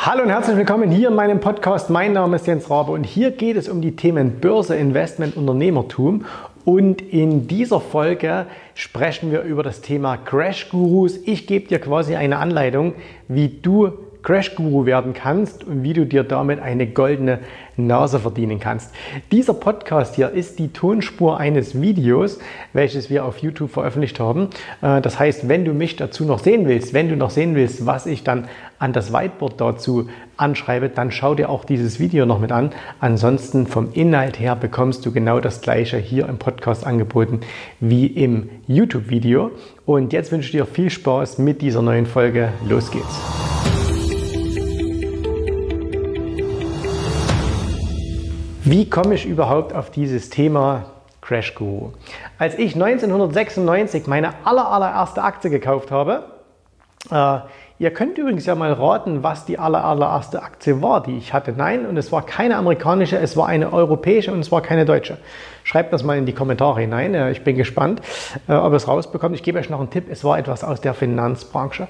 Hallo 0.00 0.22
und 0.22 0.30
herzlich 0.30 0.56
willkommen 0.56 0.92
hier 0.92 1.08
in 1.08 1.16
meinem 1.16 1.40
Podcast. 1.40 1.90
Mein 1.90 2.12
Name 2.12 2.36
ist 2.36 2.46
Jens 2.46 2.70
Rabe 2.70 2.92
und 2.92 3.02
hier 3.02 3.32
geht 3.32 3.56
es 3.56 3.68
um 3.68 3.82
die 3.82 3.96
Themen 3.96 4.38
Börse, 4.38 4.76
Investment, 4.76 5.36
Unternehmertum. 5.36 6.24
Und 6.64 7.02
in 7.02 7.48
dieser 7.48 7.80
Folge 7.80 8.46
sprechen 8.74 9.32
wir 9.32 9.42
über 9.42 9.64
das 9.64 9.80
Thema 9.80 10.16
Crash 10.16 10.68
Gurus. 10.68 11.16
Ich 11.24 11.48
gebe 11.48 11.66
dir 11.66 11.80
quasi 11.80 12.14
eine 12.14 12.38
Anleitung, 12.38 12.94
wie 13.26 13.48
du 13.48 13.90
Crash 14.22 14.54
Guru 14.54 14.86
werden 14.86 15.14
kannst 15.14 15.64
und 15.64 15.82
wie 15.82 15.92
du 15.92 16.06
dir 16.06 16.24
damit 16.24 16.60
eine 16.60 16.86
goldene 16.86 17.40
Nase 17.78 18.18
verdienen 18.18 18.58
kannst. 18.60 18.92
Dieser 19.30 19.54
Podcast 19.54 20.16
hier 20.16 20.30
ist 20.30 20.58
die 20.58 20.72
Tonspur 20.72 21.38
eines 21.38 21.80
Videos, 21.80 22.38
welches 22.72 23.08
wir 23.08 23.24
auf 23.24 23.38
YouTube 23.38 23.70
veröffentlicht 23.70 24.18
haben. 24.20 24.48
Äh, 24.82 25.00
das 25.00 25.18
heißt, 25.18 25.48
wenn 25.48 25.64
du 25.64 25.72
mich 25.72 25.96
dazu 25.96 26.24
noch 26.24 26.40
sehen 26.40 26.66
willst, 26.66 26.92
wenn 26.92 27.08
du 27.08 27.16
noch 27.16 27.30
sehen 27.30 27.54
willst, 27.54 27.86
was 27.86 28.06
ich 28.06 28.24
dann 28.24 28.48
an 28.78 28.92
das 28.92 29.12
Whiteboard 29.12 29.60
dazu 29.60 30.08
anschreibe, 30.36 30.88
dann 30.88 31.10
schau 31.10 31.34
dir 31.34 31.50
auch 31.50 31.64
dieses 31.64 31.98
Video 32.00 32.26
noch 32.26 32.40
mit 32.40 32.52
an. 32.52 32.70
Ansonsten 33.00 33.66
vom 33.66 33.92
Inhalt 33.92 34.38
her 34.38 34.56
bekommst 34.56 35.04
du 35.06 35.12
genau 35.12 35.40
das 35.40 35.60
gleiche 35.60 35.98
hier 35.98 36.28
im 36.28 36.38
Podcast 36.38 36.86
angeboten 36.86 37.40
wie 37.80 38.06
im 38.06 38.50
YouTube-Video. 38.66 39.52
Und 39.84 40.12
jetzt 40.12 40.32
wünsche 40.32 40.46
ich 40.46 40.52
dir 40.52 40.66
viel 40.66 40.90
Spaß 40.90 41.38
mit 41.38 41.62
dieser 41.62 41.82
neuen 41.82 42.06
Folge. 42.06 42.50
Los 42.68 42.90
geht's! 42.90 43.37
Wie 48.64 48.90
komme 48.90 49.14
ich 49.14 49.24
überhaupt 49.24 49.72
auf 49.72 49.90
dieses 49.90 50.30
Thema 50.30 50.86
Crash 51.20 51.54
Guru? 51.54 51.92
Als 52.38 52.54
ich 52.58 52.74
1996 52.74 54.08
meine 54.08 54.30
aller, 54.44 54.68
allererste 54.70 55.22
Aktie 55.22 55.48
gekauft 55.48 55.92
habe, 55.92 56.24
äh, 57.10 57.38
ihr 57.78 57.92
könnt 57.92 58.18
übrigens 58.18 58.46
ja 58.46 58.56
mal 58.56 58.72
raten, 58.72 59.22
was 59.22 59.44
die 59.44 59.60
aller, 59.60 59.84
allererste 59.84 60.42
Aktie 60.42 60.82
war, 60.82 61.02
die 61.02 61.16
ich 61.16 61.32
hatte. 61.32 61.52
Nein, 61.52 61.86
und 61.86 61.96
es 61.96 62.10
war 62.10 62.26
keine 62.26 62.56
amerikanische, 62.56 63.16
es 63.16 63.36
war 63.36 63.46
eine 63.46 63.72
europäische 63.72 64.32
und 64.32 64.40
es 64.40 64.50
war 64.50 64.60
keine 64.60 64.84
deutsche. 64.84 65.18
Schreibt 65.62 65.92
das 65.92 66.02
mal 66.02 66.18
in 66.18 66.26
die 66.26 66.34
Kommentare 66.34 66.80
hinein. 66.80 67.14
Äh, 67.14 67.30
ich 67.30 67.44
bin 67.44 67.56
gespannt, 67.56 68.02
äh, 68.48 68.54
ob 68.54 68.72
es 68.72 68.88
rausbekommt. 68.88 69.36
Ich 69.36 69.44
gebe 69.44 69.60
euch 69.60 69.70
noch 69.70 69.78
einen 69.78 69.90
Tipp. 69.90 70.06
Es 70.10 70.24
war 70.24 70.36
etwas 70.36 70.64
aus 70.64 70.80
der 70.80 70.94
Finanzbranche. 70.94 71.86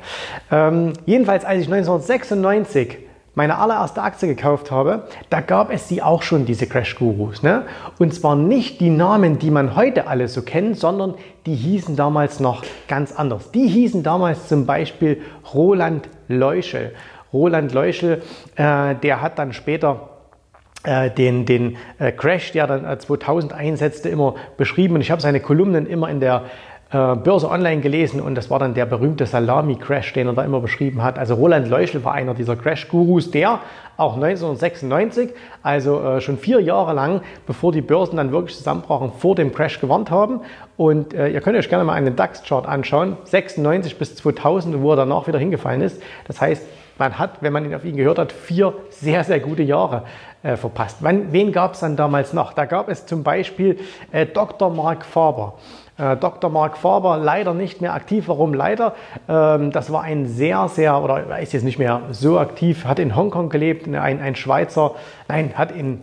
Ähm, 0.52 0.92
jedenfalls, 1.06 1.46
als 1.46 1.62
ich 1.62 1.72
1996 1.72 3.07
meine 3.38 3.58
allererste 3.58 4.02
Aktie 4.02 4.26
gekauft 4.26 4.72
habe, 4.72 5.04
da 5.30 5.40
gab 5.40 5.72
es 5.72 5.86
sie 5.86 6.02
auch 6.02 6.22
schon, 6.22 6.44
diese 6.44 6.66
Crash-Gurus. 6.66 7.44
Ne? 7.44 7.66
Und 8.00 8.12
zwar 8.12 8.34
nicht 8.34 8.80
die 8.80 8.90
Namen, 8.90 9.38
die 9.38 9.52
man 9.52 9.76
heute 9.76 10.08
alle 10.08 10.26
so 10.26 10.42
kennt, 10.42 10.76
sondern 10.76 11.14
die 11.46 11.54
hießen 11.54 11.94
damals 11.94 12.40
noch 12.40 12.64
ganz 12.88 13.12
anders. 13.12 13.52
Die 13.52 13.68
hießen 13.68 14.02
damals 14.02 14.48
zum 14.48 14.66
Beispiel 14.66 15.22
Roland 15.54 16.08
Leuschel. 16.26 16.96
Roland 17.32 17.72
Leuschel, 17.72 18.22
äh, 18.56 18.96
der 18.96 19.22
hat 19.22 19.38
dann 19.38 19.52
später 19.52 20.08
äh, 20.82 21.08
den, 21.08 21.46
den 21.46 21.76
äh, 22.00 22.10
Crash, 22.10 22.50
der 22.50 22.66
dann 22.66 22.98
2000 22.98 23.52
einsetzte, 23.52 24.08
immer 24.08 24.34
beschrieben. 24.56 24.96
Und 24.96 25.00
ich 25.00 25.12
habe 25.12 25.22
seine 25.22 25.38
Kolumnen 25.38 25.86
immer 25.86 26.10
in 26.10 26.18
der 26.18 26.46
äh, 26.90 27.16
Börse 27.16 27.50
Online 27.50 27.82
gelesen 27.82 28.20
und 28.20 28.34
das 28.34 28.48
war 28.48 28.58
dann 28.58 28.72
der 28.72 28.86
berühmte 28.86 29.26
Salami-Crash, 29.26 30.14
den 30.14 30.26
er 30.26 30.32
da 30.32 30.42
immer 30.42 30.60
beschrieben 30.60 31.02
hat. 31.02 31.18
Also 31.18 31.34
Roland 31.34 31.68
Leuschel 31.68 32.02
war 32.04 32.14
einer 32.14 32.32
dieser 32.32 32.56
Crash-Gurus, 32.56 33.30
der 33.30 33.60
auch 33.98 34.14
1996, 34.14 35.30
also 35.62 36.00
äh, 36.00 36.20
schon 36.20 36.38
vier 36.38 36.60
Jahre 36.60 36.94
lang, 36.94 37.20
bevor 37.46 37.72
die 37.72 37.82
Börsen 37.82 38.16
dann 38.16 38.32
wirklich 38.32 38.56
zusammenbrachen, 38.56 39.12
vor 39.18 39.34
dem 39.34 39.52
Crash 39.52 39.80
gewarnt 39.80 40.10
haben. 40.10 40.40
Und 40.76 41.12
äh, 41.12 41.28
ihr 41.28 41.40
könnt 41.40 41.58
euch 41.58 41.68
gerne 41.68 41.84
mal 41.84 41.94
einen 41.94 42.16
DAX-Chart 42.16 42.66
anschauen, 42.66 43.16
96 43.24 43.98
bis 43.98 44.16
2000, 44.16 44.80
wo 44.80 44.92
er 44.92 44.96
danach 44.96 45.26
wieder 45.26 45.38
hingefallen 45.38 45.82
ist. 45.82 46.00
Das 46.26 46.40
heißt, 46.40 46.62
man 46.98 47.18
hat, 47.18 47.42
wenn 47.42 47.52
man 47.52 47.64
ihn 47.64 47.74
auf 47.74 47.84
ihn 47.84 47.96
gehört 47.96 48.18
hat, 48.18 48.32
vier 48.32 48.74
sehr, 48.90 49.24
sehr 49.24 49.40
gute 49.40 49.62
Jahre 49.62 50.02
äh, 50.42 50.56
verpasst. 50.56 50.98
Wann, 51.00 51.32
wen 51.32 51.52
gab 51.52 51.74
es 51.74 51.80
dann 51.80 51.96
damals 51.96 52.32
noch? 52.32 52.52
Da 52.52 52.64
gab 52.64 52.88
es 52.88 53.06
zum 53.06 53.22
Beispiel 53.22 53.78
äh, 54.12 54.26
Dr. 54.26 54.70
Mark 54.70 55.04
Faber. 55.04 55.54
Äh, 55.98 56.16
Dr. 56.16 56.50
Mark 56.50 56.76
Faber 56.76 57.18
leider 57.18 57.54
nicht 57.54 57.80
mehr 57.80 57.94
aktiv. 57.94 58.28
Warum 58.28 58.54
leider? 58.54 58.94
Ähm, 59.28 59.72
das 59.72 59.92
war 59.92 60.02
ein 60.02 60.26
sehr, 60.26 60.68
sehr, 60.68 61.02
oder 61.02 61.26
er 61.28 61.40
ist 61.40 61.52
jetzt 61.52 61.64
nicht 61.64 61.78
mehr 61.78 62.02
so 62.10 62.38
aktiv, 62.38 62.84
hat 62.84 62.98
in 62.98 63.16
Hongkong 63.16 63.48
gelebt, 63.48 63.86
ein, 63.88 64.20
ein 64.20 64.36
Schweizer, 64.36 64.94
nein, 65.28 65.52
hat 65.56 65.72
in 65.72 66.00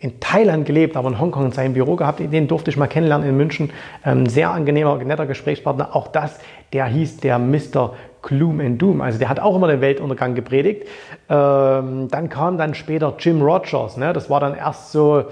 in 0.00 0.18
Thailand 0.18 0.64
gelebt, 0.64 0.96
aber 0.96 1.10
in 1.10 1.20
Hongkong 1.20 1.52
sein 1.52 1.74
Büro 1.74 1.94
gehabt. 1.94 2.20
Den 2.20 2.48
durfte 2.48 2.70
ich 2.70 2.78
mal 2.78 2.86
kennenlernen 2.86 3.28
in 3.28 3.36
München. 3.36 3.70
Ähm, 4.04 4.24
sehr 4.24 4.50
angenehmer, 4.50 4.96
netter 4.96 5.26
Gesprächspartner. 5.26 5.94
Auch 5.94 6.08
das, 6.08 6.40
der 6.72 6.86
hieß 6.86 7.18
der 7.18 7.38
Mr. 7.38 7.92
Gloom 8.22 8.60
and 8.60 8.80
Doom. 8.80 9.00
Also 9.00 9.18
der 9.18 9.28
hat 9.28 9.40
auch 9.40 9.56
immer 9.56 9.68
den 9.68 9.80
Weltuntergang 9.80 10.34
gepredigt. 10.34 10.86
Ähm, 11.28 12.08
dann 12.08 12.28
kam 12.28 12.58
dann 12.58 12.74
später 12.74 13.14
Jim 13.18 13.42
Rogers. 13.42 13.96
Ne? 13.96 14.12
Das 14.12 14.30
war 14.30 14.40
dann 14.40 14.54
erst 14.54 14.92
so, 14.92 15.24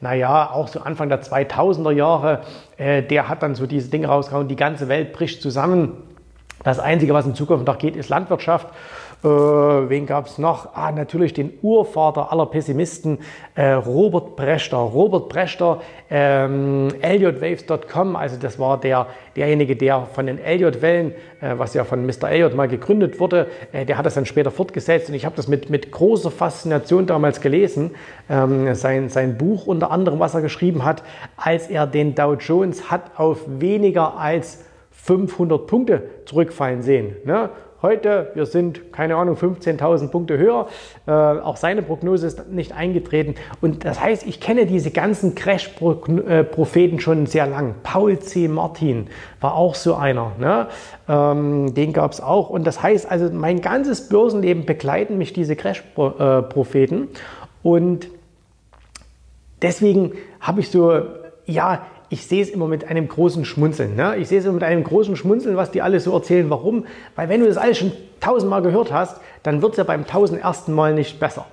naja, 0.00 0.50
auch 0.50 0.68
so 0.68 0.80
Anfang 0.80 1.08
der 1.08 1.22
2000er 1.22 1.92
Jahre, 1.92 2.40
äh, 2.76 3.02
der 3.02 3.28
hat 3.28 3.42
dann 3.42 3.54
so 3.54 3.66
diese 3.66 3.90
Dinge 3.90 4.08
rausgehauen, 4.08 4.48
die 4.48 4.56
ganze 4.56 4.88
Welt 4.88 5.12
bricht 5.12 5.42
zusammen. 5.42 6.02
Das 6.64 6.78
Einzige, 6.78 7.14
was 7.14 7.26
in 7.26 7.34
Zukunft 7.34 7.66
noch 7.66 7.78
geht, 7.78 7.96
ist 7.96 8.08
Landwirtschaft. 8.08 8.68
Äh, 9.26 9.88
wen 9.88 10.06
gab 10.06 10.26
es 10.26 10.38
noch? 10.38 10.74
Ah, 10.74 10.92
natürlich 10.92 11.32
den 11.32 11.52
Urvater 11.60 12.30
aller 12.30 12.46
Pessimisten, 12.46 13.18
äh, 13.56 13.72
Robert 13.72 14.36
Brechter. 14.36 14.76
Robert 14.76 15.28
Brechter, 15.28 15.80
ähm, 16.08 16.88
ElliotWaves.com, 17.00 18.14
also 18.14 18.36
das 18.40 18.60
war 18.60 18.78
der, 18.78 19.08
derjenige, 19.34 19.74
der 19.74 20.06
von 20.14 20.26
den 20.26 20.38
Elliott-Wellen, 20.38 21.10
äh, 21.40 21.54
was 21.56 21.74
ja 21.74 21.82
von 21.82 22.06
Mr. 22.06 22.30
Elliott 22.30 22.54
mal 22.54 22.68
gegründet 22.68 23.18
wurde, 23.18 23.48
äh, 23.72 23.84
der 23.84 23.98
hat 23.98 24.06
das 24.06 24.14
dann 24.14 24.26
später 24.26 24.52
fortgesetzt 24.52 25.08
und 25.08 25.16
ich 25.16 25.24
habe 25.24 25.34
das 25.34 25.48
mit, 25.48 25.70
mit 25.70 25.90
großer 25.90 26.30
Faszination 26.30 27.06
damals 27.06 27.40
gelesen. 27.40 27.96
Ähm, 28.30 28.76
sein, 28.76 29.08
sein 29.08 29.36
Buch 29.36 29.66
unter 29.66 29.90
anderem, 29.90 30.20
was 30.20 30.34
er 30.34 30.40
geschrieben 30.40 30.84
hat, 30.84 31.02
als 31.36 31.68
er 31.68 31.88
den 31.88 32.14
Dow 32.14 32.34
Jones 32.34 32.92
hat 32.92 33.18
auf 33.18 33.40
weniger 33.48 34.16
als 34.18 34.64
500 34.92 35.66
Punkte 35.66 36.02
zurückfallen 36.26 36.82
sehen. 36.82 37.16
Ne? 37.24 37.50
Heute, 37.82 38.30
wir 38.32 38.46
sind, 38.46 38.90
keine 38.90 39.16
Ahnung, 39.16 39.36
15.000 39.36 40.08
Punkte 40.08 40.38
höher. 40.38 40.66
Äh, 41.06 41.10
auch 41.10 41.56
seine 41.56 41.82
Prognose 41.82 42.26
ist 42.26 42.48
nicht 42.48 42.72
eingetreten. 42.72 43.34
Und 43.60 43.84
das 43.84 44.00
heißt, 44.00 44.26
ich 44.26 44.40
kenne 44.40 44.64
diese 44.64 44.90
ganzen 44.90 45.34
Crash-Propheten 45.34 47.00
schon 47.00 47.26
sehr 47.26 47.46
lang. 47.46 47.74
Paul 47.82 48.18
C. 48.18 48.48
Martin 48.48 49.08
war 49.42 49.54
auch 49.54 49.74
so 49.74 49.94
einer. 49.94 50.32
Ne? 50.38 50.68
Ähm, 51.06 51.74
den 51.74 51.92
gab 51.92 52.12
es 52.12 52.22
auch. 52.22 52.48
Und 52.48 52.66
das 52.66 52.82
heißt, 52.82 53.10
also 53.10 53.30
mein 53.30 53.60
ganzes 53.60 54.08
Börsenleben 54.08 54.64
begleiten 54.64 55.18
mich 55.18 55.34
diese 55.34 55.54
Crash-Propheten. 55.54 57.08
Und 57.62 58.08
deswegen 59.60 60.12
habe 60.40 60.60
ich 60.60 60.70
so, 60.70 61.02
ja, 61.44 61.84
ich 62.08 62.26
sehe 62.26 62.42
es 62.42 62.50
immer 62.50 62.68
mit 62.68 62.88
einem 62.88 63.08
großen 63.08 63.44
Schmunzeln. 63.44 63.96
Ne? 63.96 64.16
Ich 64.16 64.28
sehe 64.28 64.38
es 64.38 64.44
immer 64.44 64.54
mit 64.54 64.62
einem 64.62 64.84
großen 64.84 65.16
Schmunzeln, 65.16 65.56
was 65.56 65.70
die 65.70 65.82
alle 65.82 66.00
so 66.00 66.12
erzählen. 66.12 66.48
Warum? 66.50 66.86
Weil 67.16 67.28
wenn 67.28 67.40
du 67.40 67.46
das 67.46 67.56
alles 67.56 67.78
schon 67.78 67.92
tausendmal 68.20 68.62
gehört 68.62 68.92
hast, 68.92 69.20
dann 69.42 69.62
wird 69.62 69.72
es 69.72 69.78
ja 69.78 69.84
beim 69.84 70.06
tausendersten 70.06 70.74
Mal 70.74 70.94
nicht 70.94 71.18
besser. 71.18 71.46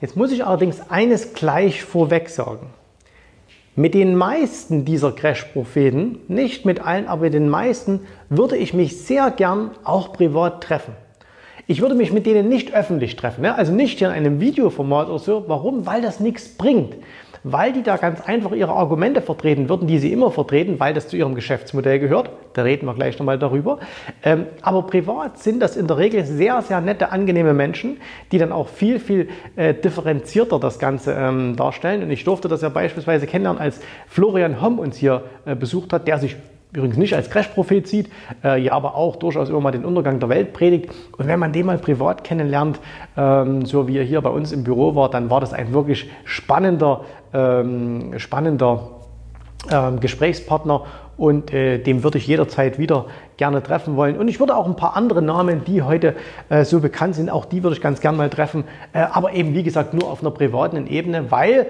Jetzt 0.00 0.16
muss 0.16 0.32
ich 0.32 0.44
allerdings 0.44 0.90
eines 0.90 1.34
gleich 1.34 1.84
vorweg 1.84 2.28
sagen. 2.28 2.70
Mit 3.74 3.94
den 3.94 4.16
meisten 4.16 4.84
dieser 4.84 5.12
Crash-Propheten, 5.12 6.18
nicht 6.28 6.66
mit 6.66 6.84
allen, 6.84 7.06
aber 7.06 7.22
mit 7.22 7.34
den 7.34 7.48
meisten, 7.48 8.00
würde 8.28 8.56
ich 8.56 8.74
mich 8.74 9.00
sehr 9.02 9.30
gern 9.30 9.70
auch 9.84 10.12
privat 10.12 10.62
treffen. 10.62 10.94
Ich 11.68 11.80
würde 11.80 11.94
mich 11.94 12.12
mit 12.12 12.26
denen 12.26 12.48
nicht 12.48 12.74
öffentlich 12.74 13.16
treffen, 13.16 13.42
ne? 13.42 13.54
also 13.54 13.72
nicht 13.72 13.98
hier 13.98 14.08
in 14.08 14.14
einem 14.14 14.40
Videoformat 14.40 15.08
oder 15.08 15.18
so. 15.20 15.44
Warum? 15.46 15.86
Weil 15.86 16.02
das 16.02 16.20
nichts 16.20 16.48
bringt 16.48 16.96
weil 17.44 17.72
die 17.72 17.82
da 17.82 17.96
ganz 17.96 18.20
einfach 18.20 18.52
ihre 18.52 18.72
Argumente 18.72 19.20
vertreten 19.20 19.68
würden, 19.68 19.86
die 19.86 19.98
sie 19.98 20.12
immer 20.12 20.30
vertreten, 20.30 20.78
weil 20.78 20.94
das 20.94 21.08
zu 21.08 21.16
ihrem 21.16 21.34
Geschäftsmodell 21.34 21.98
gehört. 21.98 22.30
Da 22.54 22.62
reden 22.62 22.86
wir 22.86 22.94
gleich 22.94 23.18
nochmal 23.18 23.38
darüber. 23.38 23.78
Ähm, 24.22 24.46
aber 24.60 24.82
privat 24.82 25.38
sind 25.38 25.60
das 25.60 25.76
in 25.76 25.86
der 25.86 25.98
Regel 25.98 26.24
sehr, 26.24 26.60
sehr 26.62 26.80
nette, 26.80 27.10
angenehme 27.10 27.54
Menschen, 27.54 27.98
die 28.30 28.38
dann 28.38 28.52
auch 28.52 28.68
viel, 28.68 28.98
viel 29.00 29.28
äh, 29.56 29.74
differenzierter 29.74 30.60
das 30.60 30.78
Ganze 30.78 31.12
ähm, 31.12 31.56
darstellen. 31.56 32.02
Und 32.02 32.10
ich 32.10 32.24
durfte 32.24 32.48
das 32.48 32.62
ja 32.62 32.68
beispielsweise 32.68 33.26
kennenlernen, 33.26 33.60
als 33.60 33.80
Florian 34.06 34.60
Homm 34.60 34.78
uns 34.78 34.96
hier 34.96 35.22
äh, 35.44 35.54
besucht 35.54 35.92
hat, 35.92 36.06
der 36.06 36.18
sich 36.18 36.36
übrigens 36.72 36.96
nicht 36.96 37.14
als 37.14 37.30
Crash-Prophet 37.30 37.86
sieht, 37.86 38.10
äh, 38.42 38.60
ja 38.60 38.72
aber 38.72 38.94
auch 38.94 39.16
durchaus 39.16 39.48
immer 39.48 39.60
mal 39.60 39.72
den 39.72 39.84
Untergang 39.84 40.20
der 40.20 40.28
Welt 40.28 40.52
predigt. 40.52 40.92
Und 41.18 41.26
wenn 41.26 41.38
man 41.38 41.52
den 41.52 41.66
mal 41.66 41.78
privat 41.78 42.24
kennenlernt, 42.24 42.80
ähm, 43.16 43.64
so 43.66 43.88
wie 43.88 43.98
er 43.98 44.04
hier 44.04 44.20
bei 44.20 44.30
uns 44.30 44.52
im 44.52 44.64
Büro 44.64 44.94
war, 44.94 45.10
dann 45.10 45.30
war 45.30 45.40
das 45.40 45.52
ein 45.52 45.72
wirklich 45.72 46.10
spannender, 46.24 47.02
ähm, 47.34 48.18
spannender 48.18 49.02
ähm, 49.70 50.00
Gesprächspartner 50.00 50.82
und 51.16 51.52
äh, 51.52 51.78
dem 51.78 52.02
würde 52.02 52.18
ich 52.18 52.26
jederzeit 52.26 52.78
wieder 52.78 53.06
gerne 53.36 53.62
treffen 53.62 53.96
wollen. 53.96 54.16
Und 54.16 54.28
ich 54.28 54.40
würde 54.40 54.56
auch 54.56 54.66
ein 54.66 54.76
paar 54.76 54.96
andere 54.96 55.22
Namen, 55.22 55.64
die 55.64 55.82
heute 55.82 56.16
äh, 56.48 56.64
so 56.64 56.80
bekannt 56.80 57.14
sind, 57.14 57.30
auch 57.30 57.44
die 57.44 57.62
würde 57.62 57.76
ich 57.76 57.82
ganz 57.82 58.00
gerne 58.00 58.16
mal 58.16 58.30
treffen, 58.30 58.64
äh, 58.92 59.00
aber 59.00 59.34
eben 59.34 59.54
wie 59.54 59.62
gesagt 59.62 59.94
nur 59.94 60.10
auf 60.10 60.22
einer 60.22 60.30
privaten 60.30 60.86
Ebene, 60.86 61.30
weil 61.30 61.66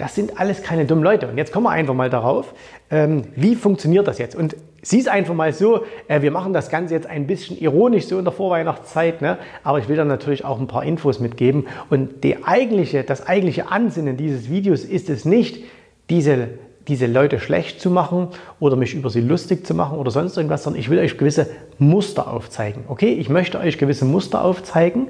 das 0.00 0.14
sind 0.14 0.40
alles 0.40 0.62
keine 0.62 0.86
dummen 0.86 1.04
Leute. 1.04 1.28
Und 1.28 1.36
jetzt 1.36 1.52
kommen 1.52 1.66
wir 1.66 1.70
einfach 1.70 1.92
mal 1.92 2.08
darauf, 2.08 2.54
ähm, 2.90 3.24
wie 3.36 3.54
funktioniert 3.54 4.08
das 4.08 4.16
jetzt? 4.16 4.34
Und 4.34 4.56
sieh 4.80 4.98
es 4.98 5.08
einfach 5.08 5.34
mal 5.34 5.52
so, 5.52 5.84
äh, 6.08 6.22
wir 6.22 6.30
machen 6.30 6.54
das 6.54 6.70
Ganze 6.70 6.94
jetzt 6.94 7.06
ein 7.06 7.26
bisschen 7.26 7.60
ironisch 7.60 8.06
so 8.06 8.18
in 8.18 8.24
der 8.24 8.32
Vorweihnachtszeit, 8.32 9.20
ne? 9.20 9.36
aber 9.62 9.78
ich 9.78 9.90
will 9.90 9.96
dann 9.96 10.08
natürlich 10.08 10.42
auch 10.42 10.58
ein 10.58 10.68
paar 10.68 10.84
Infos 10.84 11.20
mitgeben. 11.20 11.66
Und 11.90 12.24
die 12.24 12.44
eigentliche, 12.44 13.04
das 13.04 13.26
eigentliche 13.26 13.70
Ansinnen 13.70 14.16
dieses 14.16 14.48
Videos 14.48 14.84
ist 14.84 15.10
es 15.10 15.26
nicht, 15.26 15.64
diese 16.08 16.48
diese 16.88 17.06
Leute 17.06 17.38
schlecht 17.38 17.80
zu 17.80 17.90
machen 17.90 18.28
oder 18.58 18.74
mich 18.76 18.94
über 18.94 19.10
sie 19.10 19.20
lustig 19.20 19.66
zu 19.66 19.74
machen 19.74 19.98
oder 19.98 20.10
sonst 20.10 20.36
irgendwas, 20.36 20.64
sondern 20.64 20.80
ich 20.80 20.88
will 20.88 20.98
euch 20.98 21.18
gewisse 21.18 21.48
Muster 21.78 22.32
aufzeigen. 22.32 22.84
Okay, 22.88 23.12
ich 23.12 23.28
möchte 23.28 23.58
euch 23.58 23.78
gewisse 23.78 24.04
Muster 24.04 24.42
aufzeigen, 24.44 25.08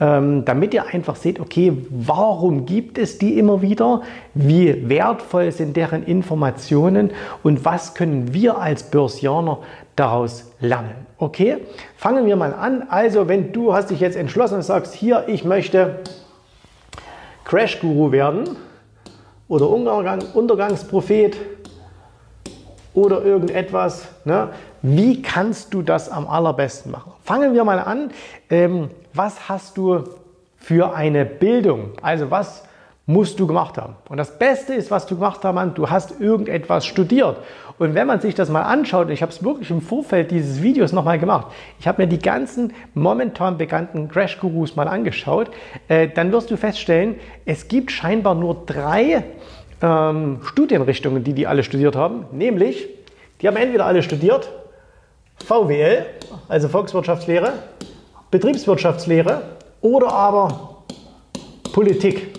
ähm, 0.00 0.44
damit 0.44 0.74
ihr 0.74 0.86
einfach 0.86 1.16
seht, 1.16 1.40
okay, 1.40 1.72
warum 1.90 2.66
gibt 2.66 2.98
es 2.98 3.18
die 3.18 3.38
immer 3.38 3.62
wieder? 3.62 4.02
Wie 4.34 4.88
wertvoll 4.88 5.52
sind 5.52 5.76
deren 5.76 6.02
Informationen 6.02 7.10
und 7.42 7.64
was 7.64 7.94
können 7.94 8.34
wir 8.34 8.58
als 8.58 8.84
Börsianer 8.84 9.58
daraus 9.96 10.52
lernen? 10.60 11.06
Okay, 11.18 11.58
fangen 11.96 12.26
wir 12.26 12.36
mal 12.36 12.52
an. 12.52 12.84
Also, 12.88 13.28
wenn 13.28 13.52
du 13.52 13.72
hast 13.72 13.90
dich 13.90 14.00
jetzt 14.00 14.16
entschlossen 14.16 14.56
und 14.56 14.62
sagst, 14.62 14.92
hier, 14.92 15.24
ich 15.28 15.44
möchte 15.44 16.00
Crash 17.44 17.80
Guru 17.80 18.10
werden, 18.10 18.56
oder 19.52 19.68
Untergang, 19.68 20.22
Untergangsprophet 20.32 21.36
oder 22.94 23.22
irgendetwas. 23.22 24.06
Ne? 24.24 24.48
Wie 24.80 25.20
kannst 25.20 25.74
du 25.74 25.82
das 25.82 26.08
am 26.08 26.26
allerbesten 26.26 26.90
machen? 26.90 27.12
Fangen 27.22 27.52
wir 27.52 27.62
mal 27.62 27.78
an. 27.78 28.12
Ähm, 28.48 28.88
was 29.12 29.50
hast 29.50 29.76
du 29.76 30.04
für 30.56 30.94
eine 30.94 31.26
Bildung? 31.26 31.90
Also 32.00 32.30
was 32.30 32.64
musst 33.06 33.40
du 33.40 33.46
gemacht 33.46 33.78
haben? 33.78 33.96
Und 34.08 34.16
das 34.16 34.38
Beste 34.38 34.74
ist, 34.74 34.90
was 34.90 35.06
du 35.06 35.16
gemacht 35.16 35.40
hast, 35.42 35.78
du 35.78 35.90
hast 35.90 36.20
irgendetwas 36.20 36.86
studiert. 36.86 37.38
Und 37.78 37.94
wenn 37.94 38.06
man 38.06 38.20
sich 38.20 38.34
das 38.34 38.48
mal 38.48 38.62
anschaut, 38.62 39.10
ich 39.10 39.22
habe 39.22 39.32
es 39.32 39.42
wirklich 39.42 39.70
im 39.70 39.80
Vorfeld 39.80 40.30
dieses 40.30 40.62
Videos 40.62 40.92
nochmal 40.92 41.18
gemacht, 41.18 41.48
ich 41.80 41.88
habe 41.88 42.02
mir 42.02 42.08
die 42.08 42.18
ganzen 42.18 42.72
momentan 42.94 43.58
bekannten 43.58 44.08
Crash-Gurus 44.08 44.76
mal 44.76 44.88
angeschaut, 44.88 45.50
äh, 45.88 46.08
dann 46.08 46.30
wirst 46.32 46.50
du 46.50 46.56
feststellen, 46.56 47.16
es 47.44 47.68
gibt 47.68 47.90
scheinbar 47.90 48.34
nur 48.34 48.62
drei 48.66 49.24
ähm, 49.80 50.38
Studienrichtungen, 50.44 51.24
die 51.24 51.32
die 51.32 51.46
alle 51.46 51.64
studiert 51.64 51.96
haben, 51.96 52.26
nämlich, 52.30 52.88
die 53.40 53.48
haben 53.48 53.56
entweder 53.56 53.86
alle 53.86 54.02
studiert 54.02 54.48
VWL, 55.44 56.06
also 56.48 56.68
Volkswirtschaftslehre, 56.68 57.54
Betriebswirtschaftslehre 58.30 59.42
oder 59.80 60.12
aber 60.12 60.84
Politik. 61.72 62.31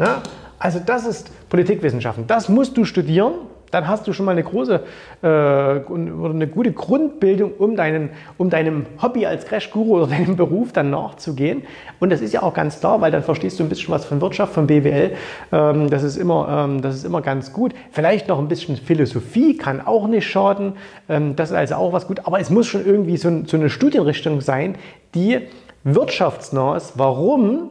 Ne? 0.00 0.22
Also 0.58 0.80
das 0.84 1.06
ist 1.06 1.30
Politikwissenschaften. 1.48 2.26
Das 2.26 2.48
musst 2.48 2.76
du 2.76 2.84
studieren 2.84 3.34
dann 3.70 3.86
hast 3.86 4.06
du 4.06 4.12
schon 4.12 4.26
mal 4.26 4.32
eine 4.32 4.42
große 4.42 4.82
äh, 5.22 5.26
oder 5.26 6.34
eine 6.34 6.46
gute 6.48 6.72
Grundbildung, 6.72 7.52
um, 7.52 7.76
deinen, 7.76 8.10
um 8.36 8.50
deinem 8.50 8.86
Hobby 9.00 9.26
als 9.26 9.46
Crash-Guru 9.46 9.96
oder 9.96 10.06
deinem 10.08 10.36
Beruf 10.36 10.72
dann 10.72 10.90
nachzugehen. 10.90 11.62
Und 12.00 12.10
das 12.10 12.20
ist 12.20 12.32
ja 12.32 12.42
auch 12.42 12.54
ganz 12.54 12.80
klar, 12.80 13.00
weil 13.00 13.12
dann 13.12 13.22
verstehst 13.22 13.58
du 13.58 13.64
ein 13.64 13.68
bisschen 13.68 13.90
was 13.90 14.04
von 14.04 14.20
Wirtschaft, 14.20 14.52
von 14.52 14.66
BWL. 14.66 15.12
Ähm, 15.52 15.90
das, 15.90 16.02
ist 16.02 16.16
immer, 16.16 16.66
ähm, 16.66 16.82
das 16.82 16.96
ist 16.96 17.04
immer 17.04 17.22
ganz 17.22 17.52
gut. 17.52 17.74
Vielleicht 17.92 18.28
noch 18.28 18.38
ein 18.38 18.48
bisschen 18.48 18.76
Philosophie 18.76 19.56
kann 19.56 19.80
auch 19.80 20.08
nicht 20.08 20.28
schaden. 20.28 20.74
Ähm, 21.08 21.36
das 21.36 21.50
ist 21.50 21.56
also 21.56 21.76
auch 21.76 21.92
was 21.92 22.06
gut. 22.06 22.26
Aber 22.26 22.40
es 22.40 22.50
muss 22.50 22.66
schon 22.66 22.84
irgendwie 22.84 23.16
so, 23.16 23.44
so 23.46 23.56
eine 23.56 23.70
Studienrichtung 23.70 24.40
sein, 24.40 24.76
die 25.14 25.40
wirtschaftsnah 25.84 26.76
ist. 26.76 26.94
Warum? 26.96 27.70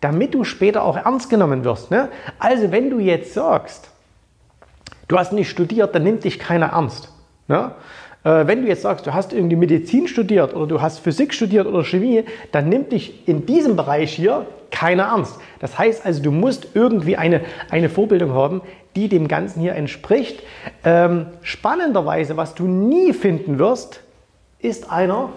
Damit 0.00 0.34
du 0.34 0.44
später 0.44 0.82
auch 0.82 0.96
ernst 0.96 1.28
genommen 1.28 1.64
wirst. 1.64 1.90
Ne? 1.90 2.08
Also 2.38 2.72
wenn 2.72 2.90
du 2.90 2.98
jetzt 2.98 3.34
sagst, 3.34 3.90
Du 5.10 5.18
hast 5.18 5.32
nicht 5.32 5.50
studiert, 5.50 5.92
dann 5.92 6.04
nimmt 6.04 6.22
dich 6.22 6.38
keiner 6.38 6.66
ernst. 6.66 7.08
Ja? 7.48 7.74
Äh, 8.22 8.46
wenn 8.46 8.62
du 8.62 8.68
jetzt 8.68 8.82
sagst, 8.82 9.08
du 9.08 9.12
hast 9.12 9.32
irgendwie 9.32 9.56
Medizin 9.56 10.06
studiert 10.06 10.54
oder 10.54 10.68
du 10.68 10.80
hast 10.80 11.00
Physik 11.00 11.34
studiert 11.34 11.66
oder 11.66 11.82
Chemie, 11.82 12.22
dann 12.52 12.68
nimmt 12.68 12.92
dich 12.92 13.26
in 13.26 13.44
diesem 13.44 13.74
Bereich 13.74 14.12
hier 14.12 14.46
keiner 14.70 15.06
ernst. 15.06 15.40
Das 15.58 15.76
heißt 15.76 16.06
also, 16.06 16.22
du 16.22 16.30
musst 16.30 16.68
irgendwie 16.74 17.16
eine, 17.16 17.40
eine 17.70 17.88
Vorbildung 17.88 18.34
haben, 18.34 18.62
die 18.94 19.08
dem 19.08 19.26
Ganzen 19.26 19.60
hier 19.60 19.74
entspricht. 19.74 20.44
Ähm, 20.84 21.26
spannenderweise, 21.42 22.36
was 22.36 22.54
du 22.54 22.68
nie 22.68 23.12
finden 23.12 23.58
wirst, 23.58 24.02
ist 24.60 24.92
einer, 24.92 25.30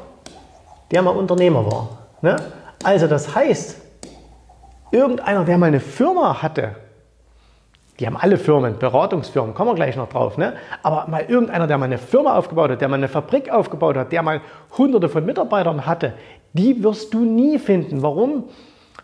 der 0.92 1.02
mal 1.02 1.16
Unternehmer 1.16 1.66
war. 1.66 1.98
Ne? 2.22 2.36
Also 2.84 3.08
das 3.08 3.34
heißt, 3.34 3.78
irgendeiner, 4.94 5.44
der 5.44 5.58
mal 5.58 5.68
eine 5.68 5.80
Firma 5.80 6.42
hatte, 6.42 6.76
die 8.00 8.08
haben 8.08 8.18
alle 8.18 8.38
Firmen, 8.38 8.80
Beratungsfirmen, 8.80 9.54
kommen 9.54 9.72
wir 9.72 9.76
gleich 9.76 9.96
noch 9.96 10.10
drauf. 10.10 10.38
Ne? 10.38 10.54
Aber 10.82 11.08
mal 11.08 11.26
irgendeiner, 11.28 11.68
der 11.68 11.78
mal 11.78 11.86
eine 11.86 11.98
Firma 11.98 12.36
aufgebaut 12.38 12.72
hat, 12.72 12.82
der 12.82 12.88
mal 12.88 12.96
eine 12.96 13.08
Fabrik 13.08 13.52
aufgebaut 13.52 13.98
hat, 13.98 14.12
der 14.12 14.24
mal 14.24 14.42
hunderte 14.78 15.10
von 15.10 15.26
Mitarbeitern 15.26 15.86
hatte, 15.86 16.14
die 16.54 16.84
wirst 16.84 17.14
du 17.14 17.20
nie 17.20 17.60
finden. 17.60 18.02
Warum? 18.02 18.46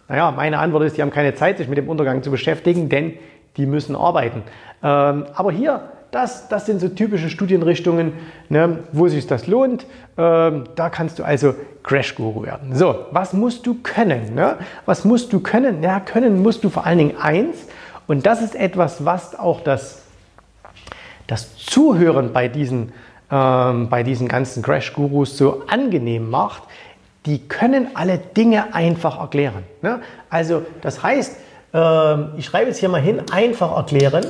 Naja, 0.08 0.32
meine 0.32 0.58
Antwort 0.58 0.84
ist, 0.84 0.98
die 0.98 1.02
haben 1.02 1.12
keine 1.12 1.36
Zeit, 1.36 1.60
sich 1.60 1.68
mit 1.68 1.78
dem 1.78 1.88
Untergang 1.88 2.24
zu 2.24 2.32
beschäftigen, 2.32 2.90
denn 2.90 3.14
die 3.58 3.68
müssen 3.68 3.96
arbeiten. 3.96 4.44
Ähm, 4.82 5.26
aber 5.34 5.52
hier, 5.52 5.82
das, 6.12 6.48
das 6.48 6.66
sind 6.66 6.82
so 6.82 6.90
typische 6.90 7.30
Studienrichtungen, 7.30 8.14
ne, 8.50 8.80
wo 8.92 9.08
sich 9.08 9.28
das 9.28 9.48
lohnt. 9.48 9.86
Ähm, 10.18 10.66
da 10.76 10.90
kannst 10.90 11.20
du 11.20 11.24
also 11.24 11.56
Crash-Guru 11.84 12.44
werden. 12.44 12.76
So, 12.76 13.06
was 13.12 13.34
musst 13.34 13.66
du 13.66 13.76
können? 13.76 14.34
Ne? 14.36 14.58
Was 14.86 15.06
musst 15.06 15.32
du 15.34 15.40
können? 15.40 15.84
Ja, 15.84 16.00
können 16.00 16.42
musst 16.42 16.64
du 16.64 16.70
vor 16.70 16.86
allen 16.86 16.98
Dingen 16.98 17.18
eins, 17.18 17.68
und 18.10 18.26
das 18.26 18.42
ist 18.42 18.56
etwas, 18.56 19.06
was 19.06 19.38
auch 19.38 19.62
das, 19.62 20.02
das 21.28 21.56
Zuhören 21.58 22.34
bei 22.34 22.48
diesen, 22.48 22.92
ähm, 23.30 23.88
bei 23.88 24.02
diesen 24.02 24.28
ganzen 24.28 24.64
Crash-Gurus 24.64 25.38
so 25.38 25.62
angenehm 25.68 26.28
macht. 26.28 26.64
Die 27.28 27.48
können 27.48 27.90
alle 27.94 28.18
Dinge 28.18 28.74
einfach 28.74 29.20
erklären. 29.20 29.64
Ne? 29.84 30.02
Also 30.32 30.64
das 30.82 31.04
heißt, 31.04 31.38
äh, 31.72 32.38
ich 32.40 32.46
schreibe 32.46 32.70
jetzt 32.70 32.80
hier 32.80 32.90
mal 32.90 33.00
hin, 33.00 33.22
einfach 33.32 33.78
erklären. 33.78 34.26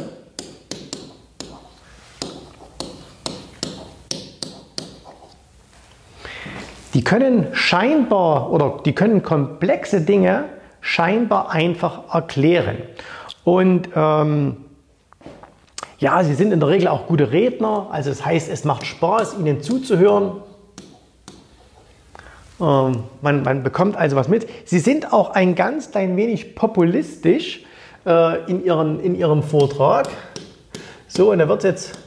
Die 6.94 7.04
können 7.04 7.48
scheinbar 7.54 8.52
oder 8.52 8.80
die 8.84 8.94
können 8.94 9.22
komplexe 9.22 10.02
Dinge 10.02 10.46
scheinbar 10.82 11.52
einfach 11.52 12.14
erklären. 12.14 12.78
Und 13.44 13.90
ähm, 13.96 14.58
ja, 16.00 16.24
sie 16.24 16.34
sind 16.34 16.52
in 16.52 16.60
der 16.60 16.70
Regel 16.70 16.88
auch 16.88 17.08
gute 17.08 17.32
Redner. 17.32 17.88
Also 17.92 18.10
das 18.10 18.26
heißt, 18.26 18.50
es 18.50 18.64
macht 18.64 18.86
Spaß, 18.86 19.38
ihnen 19.38 19.62
zuzuhören. 19.62 20.42
Ähm, 22.60 23.04
man, 23.22 23.44
man, 23.44 23.64
bekommt 23.64 23.96
also 23.96 24.16
was 24.16 24.28
mit. 24.28 24.48
Sie 24.66 24.80
sind 24.80 25.14
auch 25.14 25.32
ein 25.32 25.56
ganz 25.56 25.92
klein 25.92 26.18
wenig 26.18 26.56
populistisch 26.56 27.64
äh, 28.06 28.50
in, 28.50 28.64
ihren, 28.64 29.00
in 29.00 29.16
ihrem 29.16 29.44
Vortrag. 29.44 30.08
So, 31.08 31.32
und 31.32 31.40
da 31.40 31.48
wird 31.48 31.60
es 31.60 31.64
jetzt, 31.64 32.00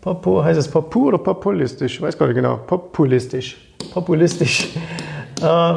Popo, 0.00 0.42
heißt 0.42 0.58
es 0.58 0.68
Popu 0.68 1.08
oder 1.08 1.18
populistisch? 1.18 1.96
Ich 1.96 2.02
weiß 2.02 2.18
gar 2.18 2.26
nicht 2.26 2.36
genau. 2.36 2.58
Populistisch. 2.58 3.73
Populistisch. 3.94 4.70
Äh, 5.40 5.74